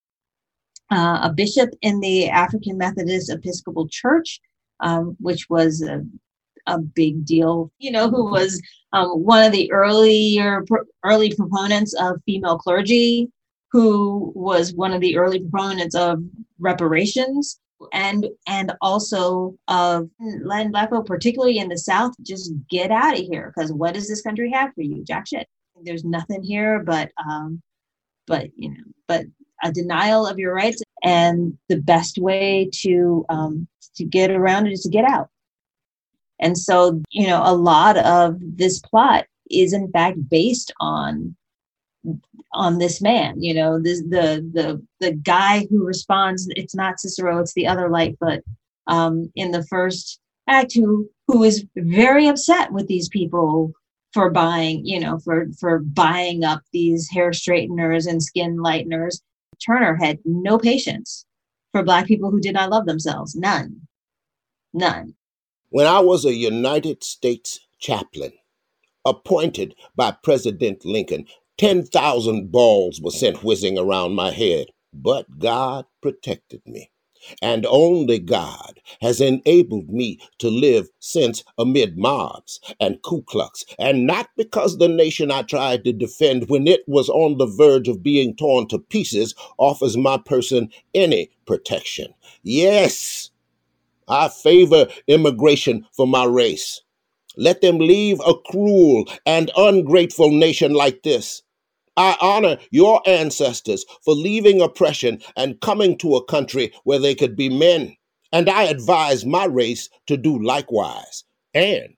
[0.90, 4.40] uh, a bishop in the African Methodist Episcopal Church,
[4.81, 6.05] um, which was a,
[6.66, 7.70] a big deal.
[7.79, 8.61] You know, who was
[8.92, 10.64] um, one of the earlier
[11.05, 13.31] early proponents of female clergy
[13.77, 16.23] who was one of the early proponents of
[16.59, 17.61] reparations
[17.93, 20.09] and and also of
[20.43, 23.53] letting black people, particularly in the South, just get out of here.
[23.55, 25.05] Because what does this country have for you?
[25.05, 25.47] Jack shit.
[25.83, 27.61] There's nothing here but um,
[28.27, 29.27] but you know, but
[29.62, 30.83] a denial of your rights.
[31.05, 35.29] And the best way to um, to get around it is to get out.
[36.41, 41.37] And so, you know, a lot of this plot is in fact based on
[42.53, 44.03] on this man you know the
[44.51, 48.42] the the guy who responds it's not cicero it's the other lightfoot
[48.87, 53.73] um in the first act who who is very upset with these people
[54.12, 59.21] for buying you know for for buying up these hair straighteners and skin lighteners.
[59.64, 61.27] Turner had no patience
[61.73, 63.83] for black people who did not love themselves none
[64.73, 65.14] none.
[65.69, 68.33] When I was a United States chaplain,
[69.05, 71.27] appointed by President Lincoln,
[71.59, 76.90] 10,000 balls were sent whizzing around my head, but God protected me.
[77.42, 84.07] And only God has enabled me to live since amid mobs and Ku Klux, and
[84.07, 88.03] not because the nation I tried to defend when it was on the verge of
[88.03, 92.14] being torn to pieces offers my person any protection.
[92.42, 93.31] Yes,
[94.09, 96.83] I favor immigration for my race.
[97.37, 101.42] Let them leave a cruel and ungrateful nation like this.
[101.96, 107.37] I honor your ancestors for leaving oppression and coming to a country where they could
[107.37, 107.96] be men,
[108.32, 111.24] and I advise my race to do likewise.
[111.54, 111.94] And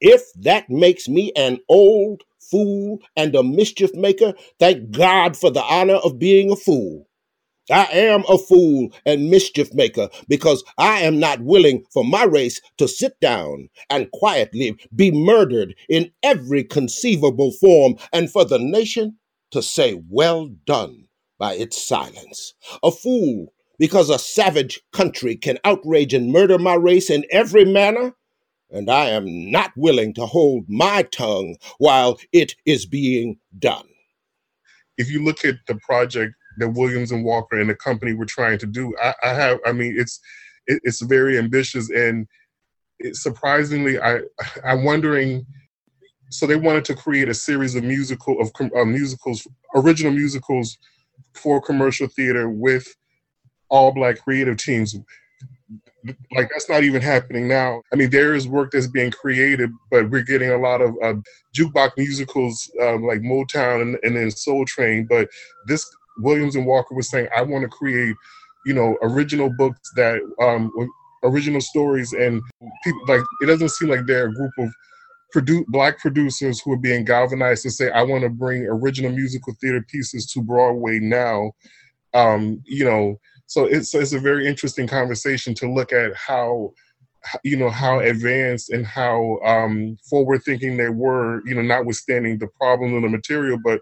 [0.00, 5.62] if that makes me an old fool and a mischief maker, thank God for the
[5.62, 7.07] honor of being a fool.
[7.70, 12.60] I am a fool and mischief maker because I am not willing for my race
[12.78, 19.18] to sit down and quietly be murdered in every conceivable form and for the nation
[19.52, 22.54] to say, Well done by its silence.
[22.82, 28.14] A fool because a savage country can outrage and murder my race in every manner.
[28.70, 33.86] And I am not willing to hold my tongue while it is being done.
[34.96, 38.58] if you look at the project that Williams and Walker and the company were trying
[38.58, 40.20] to do, I, I have, I mean, it's
[40.66, 42.26] it, it's very ambitious and
[42.98, 44.20] it, surprisingly, I
[44.64, 45.46] I'm wondering.
[46.30, 50.76] So they wanted to create a series of musical of uh, musicals, original musicals
[51.34, 52.86] for commercial theater with
[53.70, 54.94] all black creative teams.
[56.32, 57.82] Like that's not even happening now.
[57.92, 61.14] I mean, there is work that's being created, but we're getting a lot of uh,
[61.56, 65.06] jukebox musicals um, like Motown and, and then Soul Train.
[65.08, 65.28] But
[65.66, 65.86] this
[66.18, 68.14] Williams and Walker was saying, I want to create,
[68.66, 70.70] you know, original books that um,
[71.24, 72.42] original stories and
[72.84, 74.70] people like it doesn't seem like they're a group of
[75.34, 79.54] produ- black producers who are being galvanized to say, I want to bring original musical
[79.60, 81.52] theater pieces to Broadway now.
[82.14, 86.72] Um, you know, so it's it's a very interesting conversation to look at how
[87.44, 92.48] you know how advanced and how um, forward thinking they were you know notwithstanding the
[92.60, 93.80] problem of the material but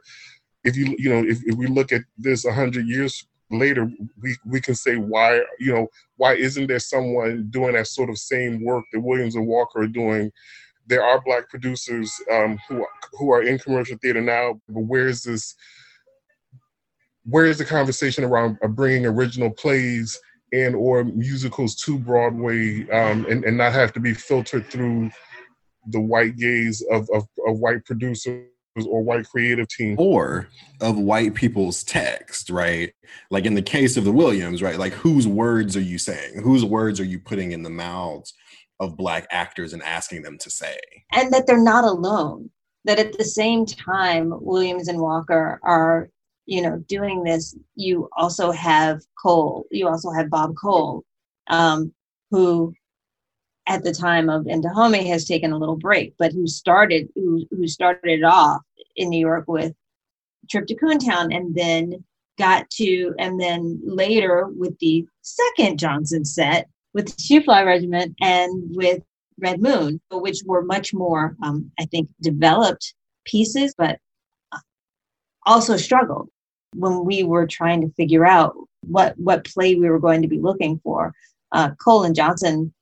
[0.66, 3.88] if you you know if, if we look at this 100 years later
[4.20, 8.18] we we can say why you know why isn't there someone doing that sort of
[8.18, 10.31] same work that williams and walker are doing?
[10.88, 15.55] There are black producers um, who who are in commercial theater now but where's this
[17.24, 20.18] where is the conversation around uh, bringing original plays
[20.52, 25.11] and or musicals to Broadway um, and, and not have to be filtered through
[25.88, 28.46] the white gaze of, of, of white producers
[28.85, 29.97] or white creative teams.
[29.99, 30.49] or
[30.81, 32.93] of white people's text, right?
[33.31, 34.79] Like in the case of the Williams, right?
[34.79, 36.43] Like whose words are you saying?
[36.43, 38.35] Whose words are you putting in the mouths
[38.81, 40.77] of black actors and asking them to say?
[41.12, 42.51] and that they're not alone
[42.85, 46.09] that at the same time williams and walker are
[46.47, 51.05] you know doing this you also have cole you also have bob cole
[51.49, 51.93] um,
[52.31, 52.73] who
[53.69, 57.47] at the time of In Dahomey has taken a little break but who started who,
[57.51, 58.62] who started it off
[58.96, 59.74] in new york with
[60.50, 62.04] trip to coontown and then
[62.38, 68.74] got to and then later with the second johnson set with the Shoo-Fly Regiment and
[68.74, 69.02] with
[69.38, 72.94] Red Moon, which were much more, um, I think, developed
[73.26, 73.98] pieces, but
[74.50, 74.61] uh,
[75.44, 76.30] also struggled
[76.74, 80.40] when we were trying to figure out what what play we were going to be
[80.40, 81.12] looking for.
[81.52, 82.72] Uh, Cole and Johnson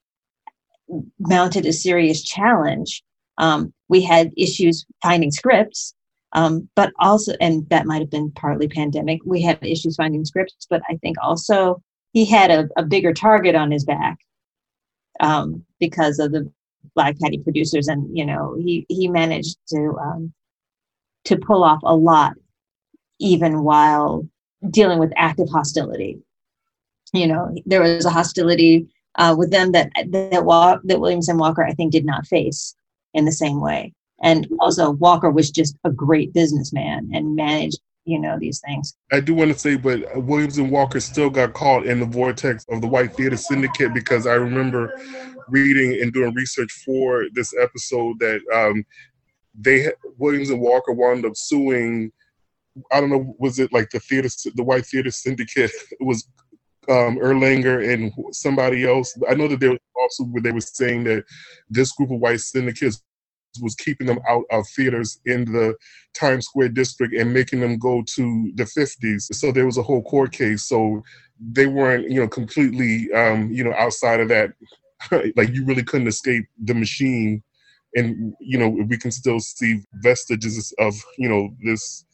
[1.18, 3.02] mounted a serious challenge.
[3.38, 5.92] Um, we had issues finding scripts,
[6.34, 9.20] um, but also, and that might have been partly pandemic.
[9.24, 11.80] We had issues finding scripts, but I think also
[12.12, 14.18] he had a, a bigger target on his back
[15.20, 16.50] um, because of the
[16.94, 20.32] Black Patti producers and you know he he managed to um,
[21.24, 22.34] to pull off a lot
[23.18, 24.28] even while
[24.70, 26.18] dealing with active hostility
[27.12, 28.86] you know there was a hostility
[29.16, 30.30] uh, with them that that
[30.84, 32.74] that Williams and Walker I think did not face
[33.14, 38.18] in the same way and also Walker was just a great businessman and managed you
[38.18, 41.86] know these things I do want to say, but Williams and Walker still got caught
[41.86, 44.94] in the vortex of the White Theater Syndicate because I remember
[45.48, 48.84] reading and doing research for this episode that um,
[49.58, 52.12] they Williams and Walker wound up suing
[52.92, 56.28] I don't know, was it like the theater, the White Theater Syndicate was
[56.88, 59.16] um, Erlanger and somebody else.
[59.28, 61.24] I know that there was also where they were saying that
[61.70, 63.02] this group of white syndicates
[63.60, 65.74] was keeping them out of theaters in the
[66.14, 69.34] Times Square district and making them go to the 50s.
[69.34, 70.66] So there was a whole court case.
[70.66, 71.02] So
[71.40, 74.52] they weren't, you know, completely, um, you know, outside of that.
[75.36, 77.42] like you really couldn't escape the machine.
[77.94, 82.04] And, you know, we can still see vestiges of, you know, this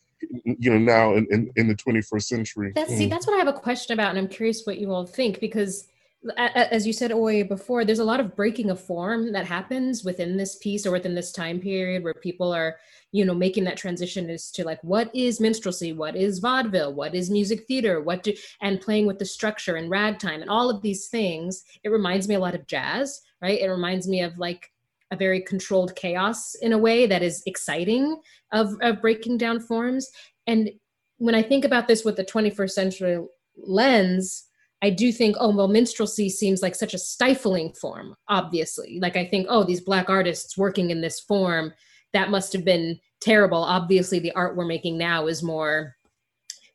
[0.45, 3.11] you know now in, in, in the 21st century that's see mm.
[3.11, 5.89] that's what i have a question about and i'm curious what you all think because
[6.37, 10.37] as you said Oye before there's a lot of breaking of form that happens within
[10.37, 12.77] this piece or within this time period where people are
[13.11, 15.95] you know making that transition as to like what is minstrelsy?
[15.95, 16.93] What is vaudeville?
[16.93, 18.03] What is music theater?
[18.03, 21.89] What do and playing with the structure and ragtime and all of these things it
[21.89, 23.61] reminds me a lot of jazz right?
[23.61, 24.71] It reminds me of like
[25.11, 28.21] a very controlled chaos in a way that is exciting
[28.53, 30.09] of, of breaking down forms.
[30.47, 30.71] And
[31.19, 34.45] when I think about this with the 21st century lens,
[34.83, 38.99] I do think, oh, well, minstrelsy seems like such a stifling form, obviously.
[39.01, 41.73] Like, I think, oh, these Black artists working in this form,
[42.13, 43.63] that must have been terrible.
[43.63, 45.95] Obviously, the art we're making now is more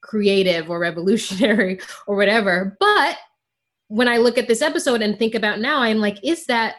[0.01, 2.77] creative or revolutionary or whatever.
[2.79, 3.17] But
[3.87, 6.75] when I look at this episode and think about now, I'm like, is that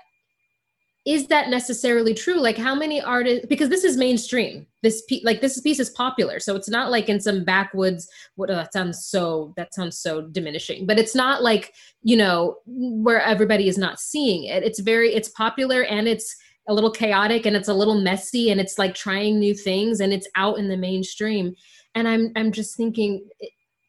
[1.06, 2.40] is that necessarily true?
[2.40, 4.66] Like how many artists because this is mainstream.
[4.82, 6.40] This piece like this piece is popular.
[6.40, 10.22] So it's not like in some backwoods what oh, that sounds so that sounds so
[10.22, 10.84] diminishing.
[10.84, 14.64] But it's not like you know where everybody is not seeing it.
[14.64, 16.34] It's very it's popular and it's
[16.68, 20.12] a little chaotic and it's a little messy and it's like trying new things and
[20.12, 21.54] it's out in the mainstream.
[21.94, 23.26] And i'm i'm just thinking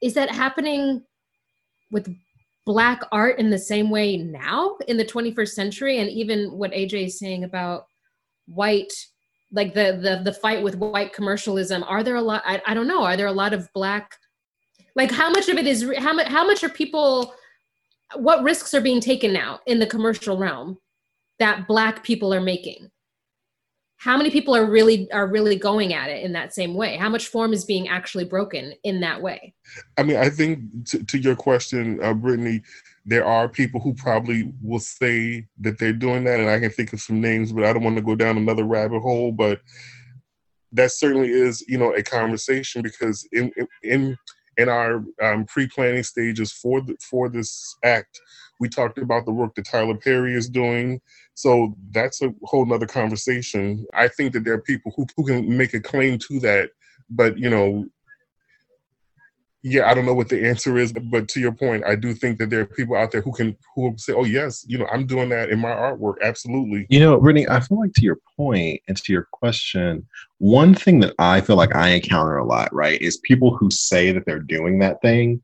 [0.01, 1.03] is that happening
[1.91, 2.15] with
[2.67, 6.93] black art in the same way now in the 21st century and even what aj
[6.93, 7.85] is saying about
[8.45, 8.91] white
[9.53, 12.89] like the the the fight with white commercialism are there a lot I, I don't
[12.89, 14.11] know are there a lot of black
[14.97, 17.33] like how much of it is how much how much are people
[18.15, 20.77] what risks are being taken now in the commercial realm
[21.39, 22.89] that black people are making
[23.97, 26.97] how many people are really are really going at it in that same way?
[26.97, 29.53] How much form is being actually broken in that way?
[29.97, 32.61] I mean i think to, to your question uh, brittany
[33.05, 36.93] there are people who probably will say that they're doing that and i can think
[36.93, 39.59] of some names but i don't want to go down another rabbit hole but
[40.71, 44.17] that certainly is you know a conversation because in in in
[44.59, 48.19] our um, pre-planning stages for the, for this act
[48.59, 50.99] we talked about the work that tyler perry is doing
[51.37, 53.85] so that's a whole nother conversation.
[53.93, 56.71] I think that there are people who, who can make a claim to that,
[57.11, 57.85] but you know,
[59.63, 62.37] yeah, I don't know what the answer is, but to your point, I do think
[62.37, 64.87] that there are people out there who can who will say, "Oh yes, you know,
[64.91, 66.85] I'm doing that in my artwork." Absolutely.
[66.89, 70.99] You know, Brittany, I feel like to your point and to your question, one thing
[71.01, 74.39] that I feel like I encounter a lot, right, is people who say that they're
[74.39, 75.41] doing that thing,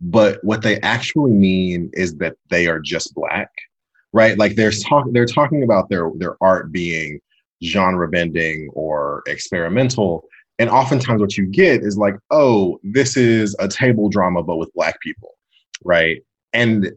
[0.00, 3.50] but what they actually mean is that they are just black
[4.16, 4.38] right?
[4.38, 4.88] Like they're mm-hmm.
[4.88, 7.20] talking they're talking about their their art being
[7.62, 10.24] genre bending or experimental.
[10.58, 14.72] And oftentimes what you get is like, oh, this is a table drama, but with
[14.74, 15.30] black people,
[15.84, 16.22] right?
[16.52, 16.92] And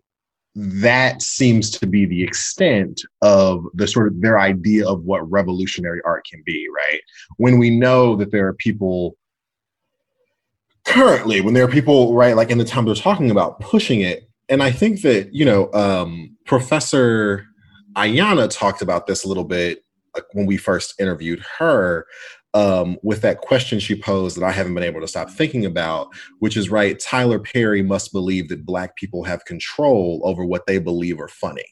[0.55, 6.01] that seems to be the extent of the sort of their idea of what revolutionary
[6.05, 7.01] art can be, right?
[7.37, 9.17] When we know that there are people
[10.85, 14.29] currently, when there are people, right, like in the time they're talking about pushing it
[14.49, 17.45] and I think that you know um, Professor
[17.95, 19.85] Ayana talked about this a little bit
[20.15, 22.05] like, when we first interviewed her
[22.53, 26.09] um, with that question she posed that I haven't been able to stop thinking about,
[26.39, 26.99] which is right.
[26.99, 31.65] Tyler Perry must believe that Black people have control over what they believe are funny.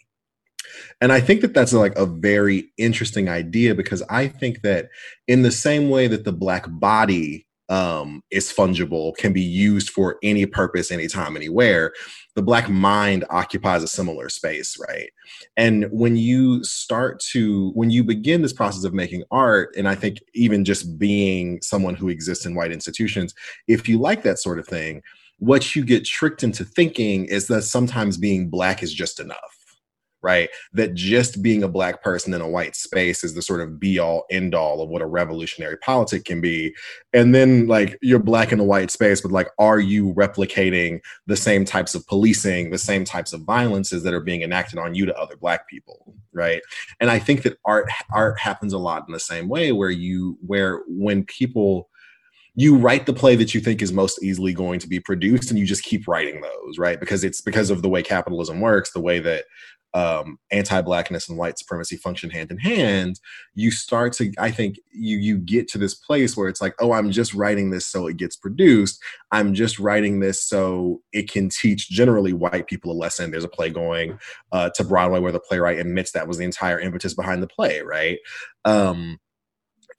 [1.01, 4.89] And I think that that's like a very interesting idea because I think that
[5.27, 10.17] in the same way that the Black body um, is fungible, can be used for
[10.23, 11.91] any purpose, anytime, anywhere.
[12.37, 15.09] The black mind occupies a similar space, right?
[15.57, 19.95] And when you start to, when you begin this process of making art, and I
[19.95, 23.33] think even just being someone who exists in white institutions,
[23.67, 25.01] if you like that sort of thing,
[25.39, 29.56] what you get tricked into thinking is that sometimes being black is just enough
[30.21, 30.49] right?
[30.73, 33.99] That just being a black person in a white space is the sort of be
[33.99, 36.75] all end all of what a revolutionary politic can be.
[37.13, 41.37] And then like you're black in a white space, but like, are you replicating the
[41.37, 45.05] same types of policing, the same types of violences that are being enacted on you
[45.05, 46.61] to other black people, right?
[46.99, 50.37] And I think that art art happens a lot in the same way where you
[50.45, 51.89] where when people
[52.59, 55.59] you write the play that you think is most easily going to be produced and
[55.59, 58.99] you just keep writing those right because it's because of the way capitalism works the
[58.99, 59.45] way that
[59.93, 63.19] um, anti-blackness and white supremacy function hand in hand
[63.55, 66.91] you start to i think you you get to this place where it's like oh
[66.91, 69.01] i'm just writing this so it gets produced.
[69.31, 73.31] I'm just writing this so it can teach generally white people a lesson.
[73.31, 74.19] There's a play going
[74.51, 77.81] uh, to broadway where the playwright admits that was the entire impetus behind the play
[77.81, 78.19] right?
[78.65, 79.19] Um,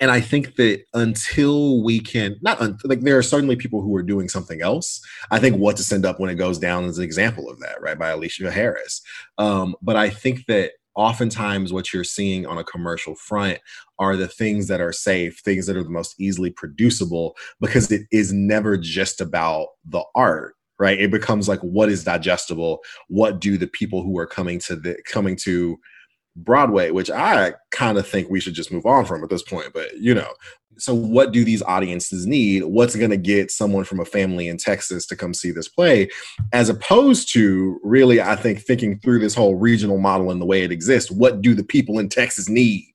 [0.00, 3.94] and I think that until we can not un, like there are certainly people who
[3.96, 5.00] are doing something else.
[5.30, 7.80] I think what to send up when it goes down is an example of that,
[7.80, 7.98] right?
[7.98, 9.02] By Aleshea Harris.
[9.38, 13.58] Um, but I think that oftentimes what you're seeing on a commercial front
[13.98, 18.02] are the things that are safe, things that are the most easily producible, because it
[18.10, 22.78] is never just about the art right it becomes like what is digestible
[23.08, 25.76] what do the people who are coming to the coming to
[26.44, 29.72] Broadway, which I kind of think we should just move on from at this point.
[29.74, 30.32] But you know,
[30.78, 32.64] so what do these audiences need?
[32.64, 36.08] What's going to get someone from a family in Texas to come see this play,
[36.52, 40.62] as opposed to really, I think thinking through this whole regional model and the way
[40.62, 41.10] it exists.
[41.10, 42.86] What do the people in Texas need?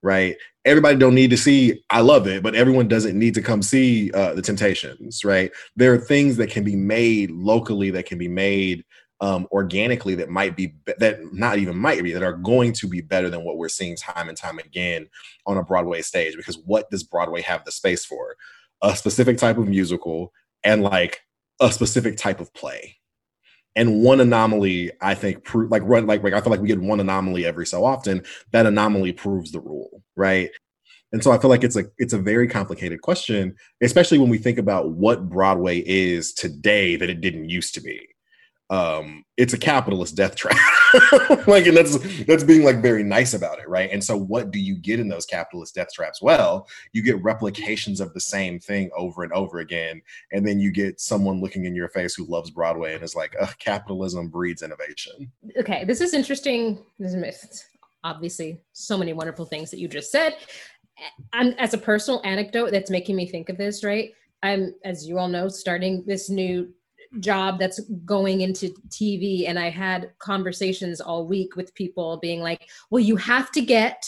[0.00, 0.36] Right.
[0.64, 1.82] Everybody don't need to see.
[1.90, 5.24] I love it, but everyone doesn't need to come see uh, the Temptations.
[5.24, 5.50] Right.
[5.74, 8.84] There are things that can be made locally that can be made
[9.20, 13.00] um, organically that might be that not even might be that are going to be
[13.00, 15.08] better than what we're seeing time and time again
[15.46, 16.36] on a Broadway stage.
[16.36, 18.36] Because what does Broadway have the space for?
[18.82, 21.20] A specific type of musical and like
[21.60, 22.96] a specific type of play.
[23.74, 27.00] And one anomaly, I think, like run like, like I feel like we get one
[27.00, 28.22] anomaly every so often.
[28.52, 30.50] That anomaly proves the rule, right?
[31.12, 34.38] And so I feel like it's a it's a very complicated question, especially when we
[34.38, 38.08] think about what Broadway is today that it didn't used to be
[38.70, 40.56] um it's a capitalist death trap.
[41.46, 43.90] Like and that's that's being like very nice about it right?
[43.90, 46.22] And so what do you get in those capitalist death traps?
[46.22, 50.00] Well you get replications of the same thing over and over again
[50.32, 53.36] and then you get someone looking in your face who loves broadway and is like
[53.58, 55.30] capitalism breeds innovation.
[55.58, 56.84] Okay this is interesting.
[56.98, 57.66] This is
[58.04, 60.36] obviously so many wonderful things that you just said.
[61.32, 64.12] And as a personal anecdote that's making me think of this right?
[64.42, 66.72] I'm as you all know starting this new
[67.20, 69.48] job that's going into TV.
[69.48, 74.04] And I had conversations all week with people being like, well, you have to get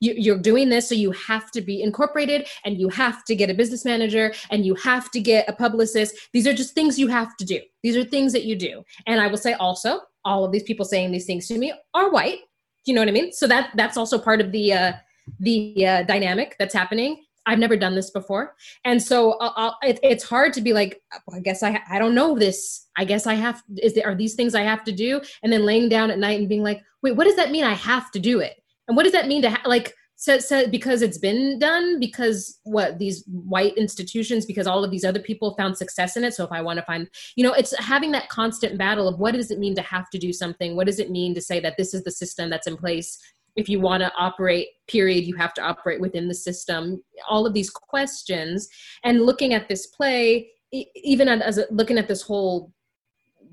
[0.00, 3.50] you, are doing this so you have to be incorporated and you have to get
[3.50, 6.16] a business manager and you have to get a publicist.
[6.32, 7.60] These are just things you have to do.
[7.82, 8.82] These are things that you do.
[9.06, 12.10] And i will say also all of these people saying these things to me are
[12.10, 12.40] white.
[12.86, 13.32] You know what i mean?
[13.32, 14.92] So that that's also part of the uh
[15.40, 18.54] the uh, dynamic that's happening I've never done this before.
[18.84, 22.38] And so I'll, it, it's hard to be like, I guess I, I don't know
[22.38, 22.86] this.
[22.96, 25.20] I guess I have, is there, are these things I have to do?
[25.42, 27.64] And then laying down at night and being like, wait, what does that mean?
[27.64, 28.62] I have to do it.
[28.88, 32.58] And what does that mean to ha- like, so, so because it's been done because
[32.62, 36.44] what these white institutions because all of these other people found success in it so
[36.44, 39.50] if i want to find you know it's having that constant battle of what does
[39.50, 41.92] it mean to have to do something what does it mean to say that this
[41.94, 43.18] is the system that's in place
[43.56, 47.02] if you want to operate period you have to operate within the system.
[47.28, 48.68] All of these questions
[49.04, 52.72] and looking at this play even as a, looking at this whole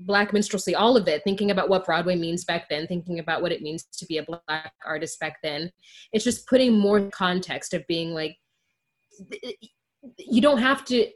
[0.00, 3.52] black minstrelsy all of it thinking about what broadway means back then thinking about what
[3.52, 5.70] it means to be a black artist back then
[6.12, 8.36] it's just putting more context of being like
[10.18, 11.06] you don't have to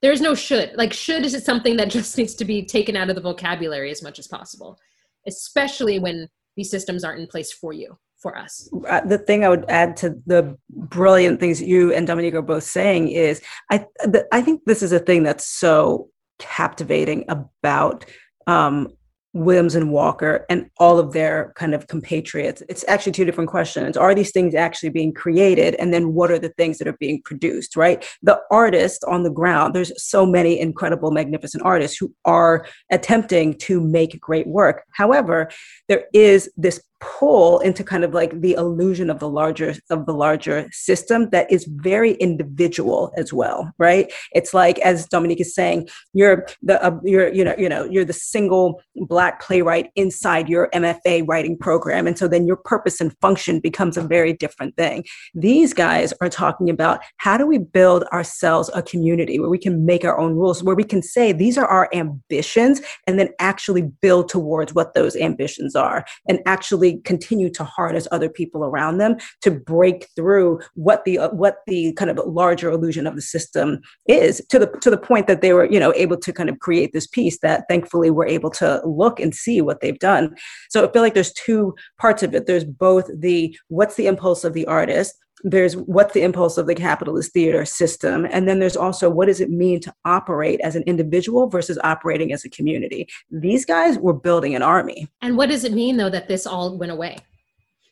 [0.00, 0.72] there's no should.
[0.74, 4.02] Like should is something that just needs to be taken out of the vocabulary as
[4.02, 4.78] much as possible
[5.26, 8.70] especially when these systems aren't in place for you for us.
[8.88, 12.64] Uh, the thing I would add to the brilliant things you and Dominique are both
[12.64, 16.08] saying is I the, I think this is a thing that's so
[16.38, 18.04] captivating about
[18.46, 18.88] um,
[19.34, 22.62] Williams and Walker and all of their kind of compatriots.
[22.68, 23.96] It's actually two different questions.
[23.96, 25.74] Are these things actually being created?
[25.76, 28.06] And then what are the things that are being produced, right?
[28.22, 33.80] The artists on the ground, there's so many incredible, magnificent artists who are attempting to
[33.80, 34.84] make great work.
[34.92, 35.48] However,
[35.88, 40.14] there is this pull into kind of like the illusion of the larger of the
[40.14, 44.12] larger system that is very individual as well right?
[44.32, 48.04] It's like as dominique is saying you're the uh, you're you know you know you're
[48.04, 53.16] the single black playwright inside your mfa writing program and so then your purpose and
[53.20, 55.04] function becomes a very different thing.
[55.34, 59.84] These guys are talking about how do we build ourselves a community where we can
[59.84, 63.82] make our own rules where we can say these are our ambitions and then actually
[63.82, 69.16] build towards what those ambitions are and actually continue to harness other people around them
[69.40, 73.80] to break through what the uh, what the kind of larger illusion of the system
[74.06, 76.58] is to the to the point that they were you know able to kind of
[76.58, 80.34] create this piece that thankfully we're able to look and see what they've done.
[80.70, 82.46] So i feel like there's two parts of it.
[82.46, 85.14] There's both the what's the impulse of the artist
[85.44, 89.40] there's what's the impulse of the capitalist theater system and then there's also what does
[89.40, 93.08] it mean to operate as an individual versus operating as a community.
[93.30, 95.08] These guys were building an army.
[95.20, 97.18] And what does it mean though that this all went away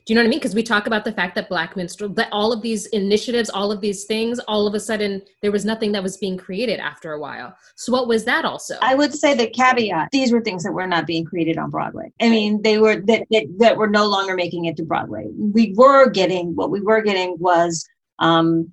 [0.07, 0.39] do you know what I mean?
[0.39, 3.71] Because we talk about the fact that Black minstrel, that all of these initiatives, all
[3.71, 7.13] of these things, all of a sudden there was nothing that was being created after
[7.13, 7.55] a while.
[7.77, 8.77] So what was that also?
[8.81, 12.13] I would say the caveat: these were things that were not being created on Broadway.
[12.21, 15.27] I mean, they were that that, that were no longer making it to Broadway.
[15.37, 17.87] We were getting what we were getting was
[18.19, 18.73] um,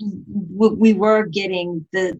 [0.00, 2.18] we were getting the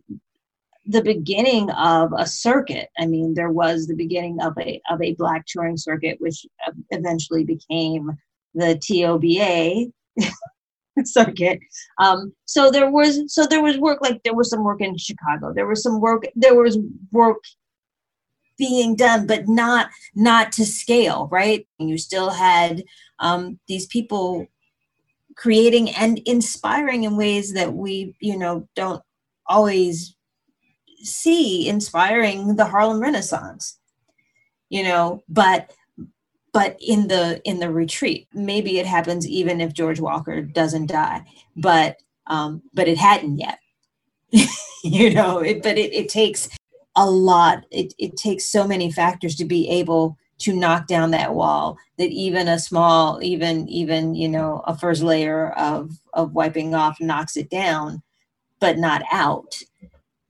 [0.87, 2.91] the beginning of a circuit.
[2.99, 6.45] I mean, there was the beginning of a of a black touring circuit, which
[6.91, 8.11] eventually became
[8.55, 9.93] the TOBA
[11.05, 11.59] circuit.
[11.99, 15.53] Um, so there was so there was work like there was some work in Chicago.
[15.55, 16.25] There was some work.
[16.35, 16.79] There was
[17.13, 17.43] work
[18.59, 21.29] being done, but not not to scale.
[21.33, 21.67] Right?
[21.79, 22.85] And you still had
[23.21, 24.47] um, these people
[25.37, 29.03] creating and inspiring in ways that we you know don't
[29.47, 30.15] always
[31.05, 33.79] see inspiring the Harlem Renaissance,
[34.71, 35.73] you know, but
[36.53, 41.23] but in the in the retreat, maybe it happens even if George Walker doesn't die,
[41.57, 43.59] but um, but it hadn't yet,
[44.85, 45.41] you know.
[45.41, 46.49] It, but it, it takes
[46.97, 47.65] a lot.
[47.71, 52.11] It, it takes so many factors to be able to knock down that wall that
[52.11, 57.37] even a small even even you know a first layer of of wiping off knocks
[57.37, 58.03] it down
[58.59, 59.57] but not out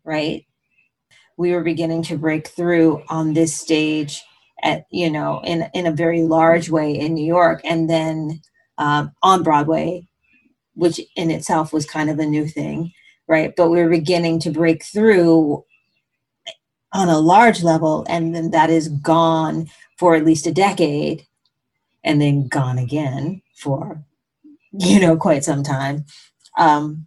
[0.05, 0.47] right
[1.37, 4.23] we were beginning to break through on this stage
[4.63, 8.41] at you know in in a very large way in New York, and then
[8.79, 10.07] um, on Broadway,
[10.75, 12.93] which in itself was kind of a new thing,
[13.29, 13.55] right?
[13.57, 15.65] But we were beginning to break through
[16.93, 19.69] on a large level, and then that is gone
[19.99, 21.27] for at least a decade,
[22.05, 24.03] and then gone again for
[24.73, 26.05] you know quite some time.
[26.59, 27.07] Um,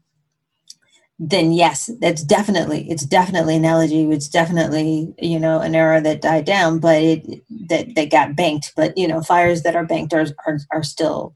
[1.20, 4.09] then yes, that's definitely it's definitely an elegy.
[4.11, 8.74] It's definitely you know an era that died down, but it that that got banked.
[8.76, 11.36] But you know fires that are banked are are, are still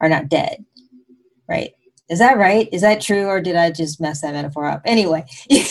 [0.00, 0.64] are not dead,
[1.48, 1.72] right?
[2.10, 2.68] Is that right?
[2.72, 4.82] Is that true, or did I just mess that metaphor up?
[4.84, 5.24] Anyway.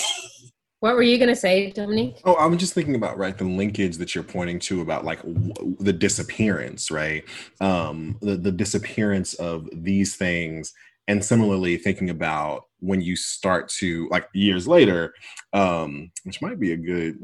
[0.82, 2.20] What were you going to say, Dominique?
[2.26, 5.54] Oh, I'm just thinking about right the linkage that you're pointing to about like w-
[5.80, 7.24] the disappearance, right?
[7.60, 10.74] Um, the the disappearance of these things
[11.08, 15.14] and similarly thinking about when you start to like years later
[15.54, 17.18] um which might be a good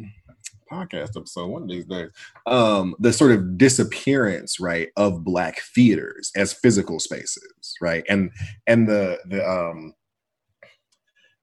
[0.72, 2.10] podcast episode one of these days
[2.46, 8.32] um the sort of disappearance right of black theaters as physical spaces right and
[8.68, 9.94] and the the um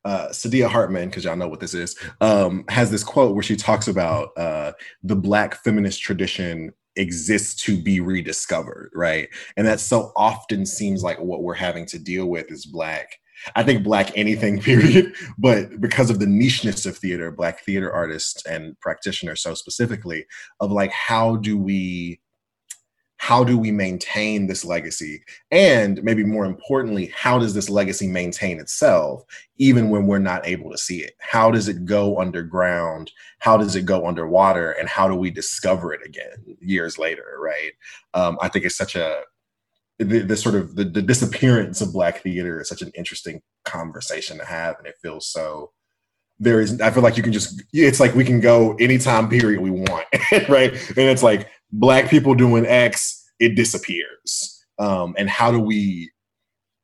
[0.05, 3.57] uh, Saidiya Hartman, because y'all know what this is, um, has this quote where she
[3.57, 9.29] talks about uh, the Black feminist tradition exists to be rediscovered, right?
[9.57, 13.19] And that so often seems like what we're having to deal with is black.
[13.55, 15.15] I think black anything, period.
[15.39, 20.27] But because of the nicheness of theater, black theater artists and practitioners, so specifically,
[20.61, 22.21] of like how do we
[23.25, 25.25] how do we maintain this legacy?
[25.51, 29.23] And maybe more importantly, how does this legacy maintain itself
[29.57, 31.15] even when we're not able to see it?
[31.21, 33.11] How does it go underground?
[33.39, 34.73] How does it go underwater?
[34.73, 37.73] And how do we discover it again years later, right?
[38.13, 39.23] Um, I think it's such a
[39.99, 44.39] the, the sort of the, the disappearance of black theater is such an interesting conversation
[44.39, 45.71] to have and it feels so
[46.41, 49.29] there is i feel like you can just it's like we can go any time
[49.29, 50.05] period we want
[50.49, 54.65] right and it's like black people doing X, it disappears.
[54.79, 56.11] Um, and how do we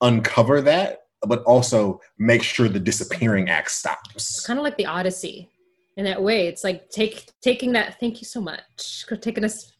[0.01, 4.45] uncover that, but also make sure the disappearing act stops?
[4.47, 5.49] kind of like the Odyssey
[5.97, 6.47] in that way.
[6.47, 7.99] It's like take taking that.
[7.99, 9.73] Thank you so much for taking us.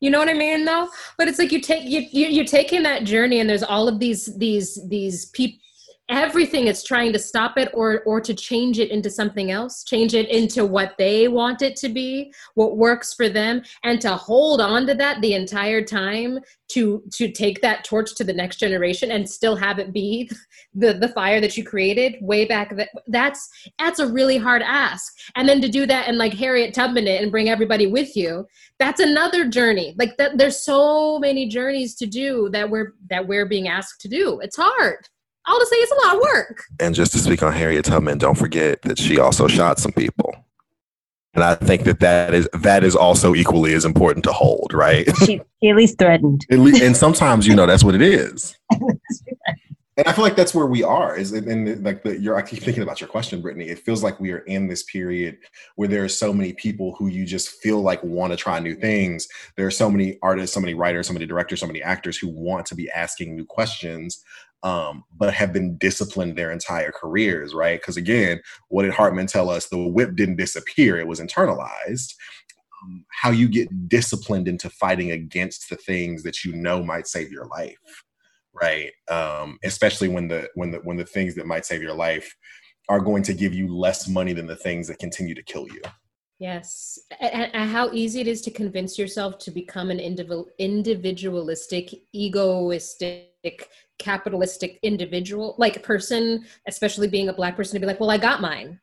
[0.00, 0.88] You know what I mean, though.
[1.16, 3.98] But it's like you take you, you you're taking that journey, and there's all of
[3.98, 5.58] these these these people
[6.08, 10.14] everything is trying to stop it or or to change it into something else change
[10.14, 14.60] it into what they want it to be what works for them and to hold
[14.60, 16.38] on to that the entire time
[16.68, 20.30] to to take that torch to the next generation and still have it be
[20.74, 23.48] the the fire that you created way back that that's
[23.78, 25.14] that's a really hard ask.
[25.36, 28.46] And then to do that and like harriet tubman it and bring everybody with you
[28.78, 29.94] that's another journey.
[29.98, 34.08] Like that there's so many journeys to do that we're that we're being asked to
[34.08, 34.40] do.
[34.40, 35.08] It's hard
[35.46, 36.64] I'll just say it's a lot of work.
[36.80, 40.34] And just to speak on Harriet Tubman, don't forget that she also shot some people.
[41.34, 45.06] And I think that that is that is also equally as important to hold, right?
[45.18, 46.46] She, she at least threatened.
[46.50, 48.56] at least, and sometimes you know that's what it is.
[49.96, 51.16] and I feel like that's where we are.
[51.16, 53.68] Is and like the you're I keep thinking about your question, Brittany.
[53.68, 55.38] It feels like we are in this period
[55.76, 58.74] where there are so many people who you just feel like want to try new
[58.74, 59.26] things.
[59.56, 62.28] There are so many artists, so many writers, so many directors, so many actors who
[62.28, 64.22] want to be asking new questions
[64.62, 67.80] um, but have been disciplined their entire careers, right?
[67.80, 69.68] Because again, what did Hartman tell us?
[69.68, 72.14] The whip didn't disappear, it was internalized.
[72.82, 77.30] Um, how you get disciplined into fighting against the things that you know might save
[77.30, 78.04] your life,
[78.60, 78.90] right?
[79.10, 82.34] Um, especially when the when the when the things that might save your life
[82.88, 85.80] are going to give you less money than the things that continue to kill you.
[86.38, 86.98] Yes.
[87.18, 93.68] And, and how easy it is to convince yourself to become an individual, individualistic, egoistic,
[93.98, 98.40] capitalistic individual, like person, especially being a black person, to be like, well, I got
[98.40, 98.78] mine.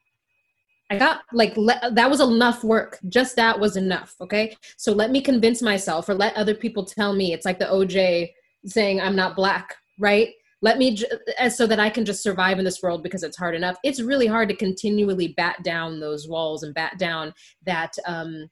[0.89, 2.99] I got like le- that was enough work.
[3.07, 4.15] Just that was enough.
[4.21, 4.55] Okay.
[4.77, 8.31] So let me convince myself or let other people tell me it's like the OJ
[8.65, 10.29] saying I'm not black, right?
[10.63, 10.97] let me
[11.49, 13.77] so that i can just survive in this world because it's hard enough.
[13.83, 17.33] It's really hard to continually bat down those walls and bat down
[17.65, 18.49] that um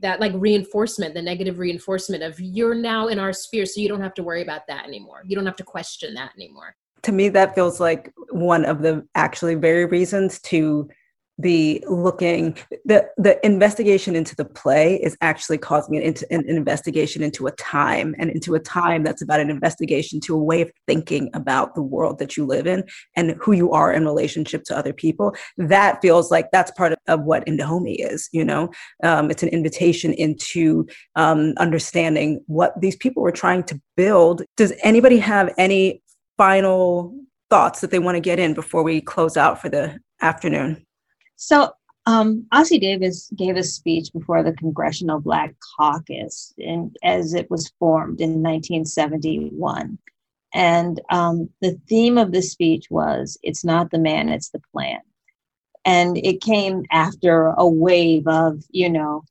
[0.00, 4.00] that like reinforcement the negative reinforcement of you're now in our sphere so you don't
[4.00, 5.22] have to worry about that anymore.
[5.26, 6.74] You don't have to question that anymore.
[7.02, 10.88] To me that feels like one of the actually very reasons to
[11.40, 17.46] be looking the the investigation into the play is actually causing an, an, investigation into
[17.46, 21.30] a time and into a time that's about an investigation to a way of thinking
[21.34, 22.84] about the world that you live in
[23.16, 25.34] and who you are in relationship to other people.
[25.56, 28.70] That feels like that's part of, of what In Dahomey is you know?
[29.02, 30.86] Um, it's an invitation into
[31.16, 34.42] um, understanding what these people were trying to build.
[34.56, 36.02] Does anybody have any
[36.36, 37.14] final
[37.50, 40.86] thoughts that they want to get in before we close out for the afternoon
[41.40, 41.72] so
[42.04, 47.72] um, Ossie Davis gave a speech before the Congressional Black Caucus in, as it was
[47.78, 49.98] formed in 1971.
[50.52, 55.00] And um, the theme of the speech was It's not the man, it's the plan.
[55.86, 59.22] And it came after a wave of, you know,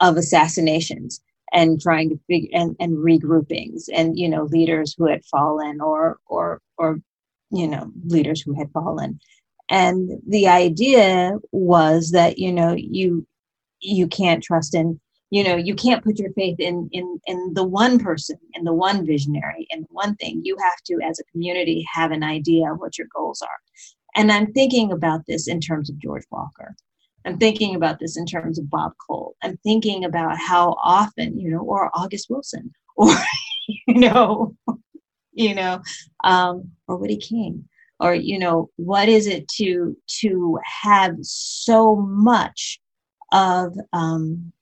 [0.00, 5.24] of assassinations and trying to figure and, and regroupings and, you know, leaders who had
[5.24, 7.00] fallen or, or, or,
[7.50, 9.18] you know, leaders who had fallen
[9.70, 13.26] and the idea was that you know you
[13.80, 15.00] you can't trust in
[15.30, 18.72] you know you can't put your faith in in in the one person in the
[18.72, 20.40] one visionary in one thing.
[20.44, 23.60] You have to as a community have an idea of what your goals are.
[24.14, 26.74] And i'm thinking about this in terms of george walker.
[27.24, 29.36] I'm thinking about this in terms of bob cole.
[29.42, 33.14] I'm thinking about how often you know or august wilson or
[33.68, 34.54] you know
[35.32, 35.80] you know
[36.24, 37.68] um, or woody king
[38.02, 42.80] or you know what is it to to have so much
[43.30, 44.52] of um,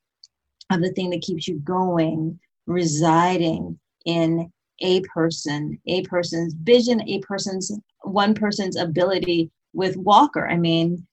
[0.70, 7.18] of the thing that keeps you going residing in a person a person's vision a
[7.20, 7.72] person's
[8.02, 10.48] one person's ability with walker?
[10.48, 11.06] I mean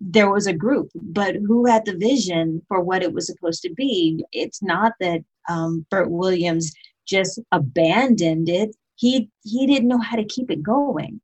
[0.00, 3.74] there was a group but who had the vision for what it was supposed to
[3.74, 4.24] be?
[4.32, 6.72] It's not that um, bert williams
[7.06, 8.74] just abandoned it.
[8.94, 11.20] He he didn't know how to keep it going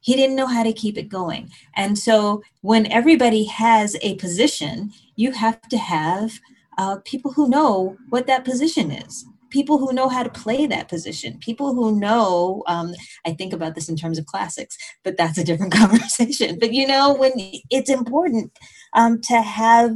[0.00, 1.50] he didn't know how to keep it going.
[1.76, 6.38] And so when everybody has a position, you have to have
[6.78, 10.88] uh, people who know what that position is people who know how to play that
[10.88, 12.94] position people who know um,
[13.26, 16.86] i think about this in terms of CLASSIX but that's a different conversation but you
[16.86, 17.32] know when
[17.70, 18.52] it's important
[18.94, 19.94] um, to have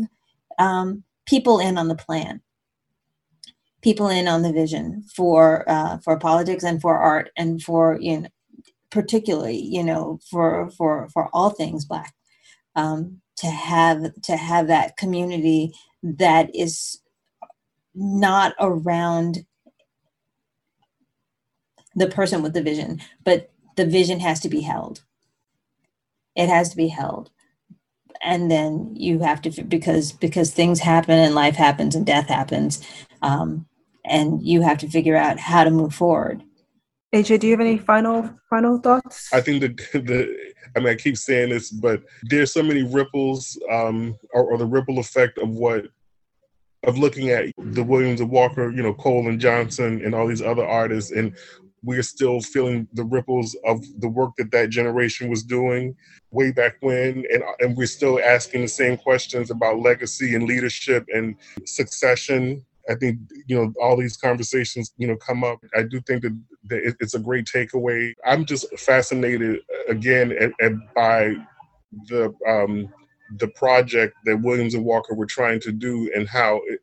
[0.59, 2.41] um, people in on the plan
[3.81, 8.21] people in on the vision for uh, for politics and for art and for you
[8.21, 8.29] know
[8.95, 12.15] particularly you know for for for all things black
[12.77, 15.73] um, to have to have that community
[16.03, 17.01] that is
[17.95, 19.47] not around
[21.97, 25.03] the person with the vision but the vision has to be held.
[26.37, 27.31] It has to be held.
[28.23, 32.87] And then you have to because because things happen and life happens and death happens
[33.23, 33.67] um,
[34.05, 36.43] and you have to figure out how to move forward
[37.15, 39.33] AJ, do you have any final final thoughts?
[39.33, 40.37] I think that the
[40.77, 44.67] I mean I keep saying this, but there's so many ripples, um, or, or the
[44.67, 45.87] ripple effect of what
[46.83, 50.43] of looking at the Williams and Walker, you know, Cole and Johnson and all these
[50.43, 51.37] other artists, and
[51.85, 55.95] we're still feeling the ripples of the work that that generation was doing
[56.33, 61.07] way back when, and and we're still asking the same questions about legacy and leadership
[61.15, 65.59] and succession I think you know all these conversations you know come up.
[65.77, 68.13] I do think that, that it's a great takeaway.
[68.25, 71.35] I'm just fascinated again at, at, by
[72.09, 72.89] the um,
[73.39, 76.81] the project that Williams and Walker were trying to do, and how it,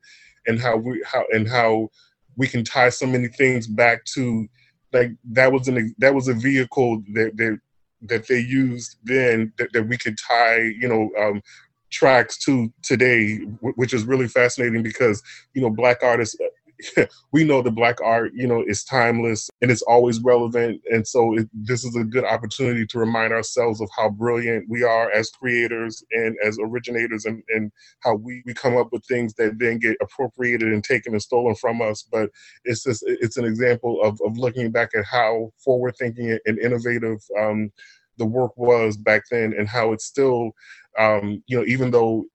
[0.47, 1.89] and how we how and how
[2.37, 4.47] we can tie so many things back to
[4.93, 7.59] like that was an that was a vehicle that that
[8.03, 11.41] that they used then that, that we could tie you know um,
[11.91, 13.37] tracks to today,
[13.75, 15.21] which is really fascinating because
[15.53, 16.35] you know black artists
[17.31, 20.81] we know that black art, you know, is timeless and it's always relevant.
[20.91, 24.83] And so it, this is a good opportunity to remind ourselves of how brilliant we
[24.83, 29.33] are as creators and as originators and, and how we, we come up with things
[29.35, 32.03] that then get appropriated and taken and stolen from us.
[32.11, 32.29] But
[32.65, 37.19] it's just, it's an example of, of looking back at how forward thinking and innovative
[37.39, 37.71] um,
[38.17, 40.51] the work was back then and how it's still,
[40.97, 42.25] um, you know, even though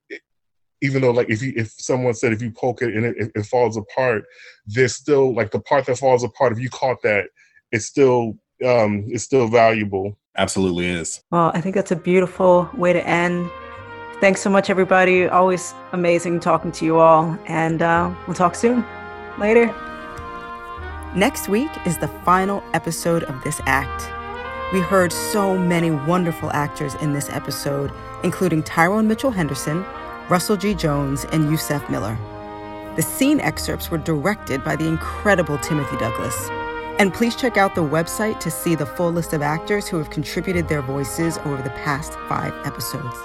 [0.82, 3.46] even though like if you if someone said if you poke it and it, it,
[3.46, 4.24] falls apart
[4.66, 7.24] there's still like the part that falls apart if you caught that
[7.72, 10.16] it's still um it's still valuable.
[10.38, 11.22] Absolutely is.
[11.30, 13.50] Well i think that's a beautiful way to end.
[14.20, 15.28] Thanks so much everybody.
[15.28, 17.38] Always amazing talking to you all.
[17.46, 18.82] And uh, we'll talk soon.
[19.38, 19.66] Later.
[21.14, 24.10] Next week is the final episode of this act.
[24.72, 27.90] We heard so many wonderful actors in this episode
[28.24, 29.84] including tyrone mitchell henderson
[30.28, 30.74] Russell G.
[30.74, 32.18] Jones, and Yusef Miller.
[32.96, 36.48] The scene excerpts were directed by the incredible Timothy Douglas.
[36.98, 40.10] And please check out the website to see the full list of actors who have
[40.10, 43.16] contributed their voices over the past five episodes.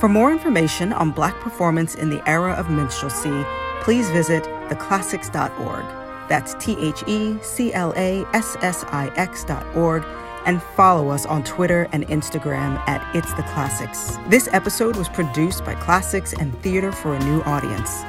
[0.00, 3.44] For more information on Black performance in the era of minstrelsy,
[3.82, 5.84] please visit theclassix.org.
[6.28, 10.04] That's T H E C L A S S I X.org
[10.46, 14.18] and follow us on Twitter and Instagram at It's the Classics.
[14.28, 18.02] This episode was produced by CLASSIX and Theater for a New Audience.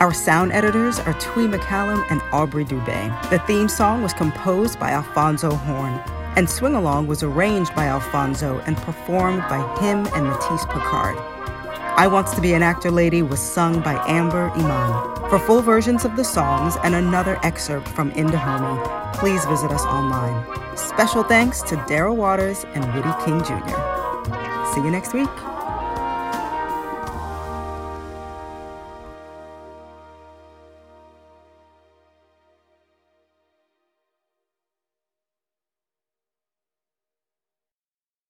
[0.00, 3.30] Our sound editors are Twee McCallum and Aubrey Dubé.
[3.30, 6.00] The theme song was composed by Alphonso Horne,
[6.36, 11.37] and Swing Along was arranged by Alphonso and performed by him and Mathis Picard.
[11.98, 15.28] I Wants to Be an Actor Lady was sung by Amber Iman.
[15.28, 19.82] For full versions of the songs and another excerpt from In Dahomey, please visit us
[19.84, 20.46] online.
[20.76, 23.74] Special thanks to Daryl Waters and Woody King Jr.
[24.72, 25.57] See you next week.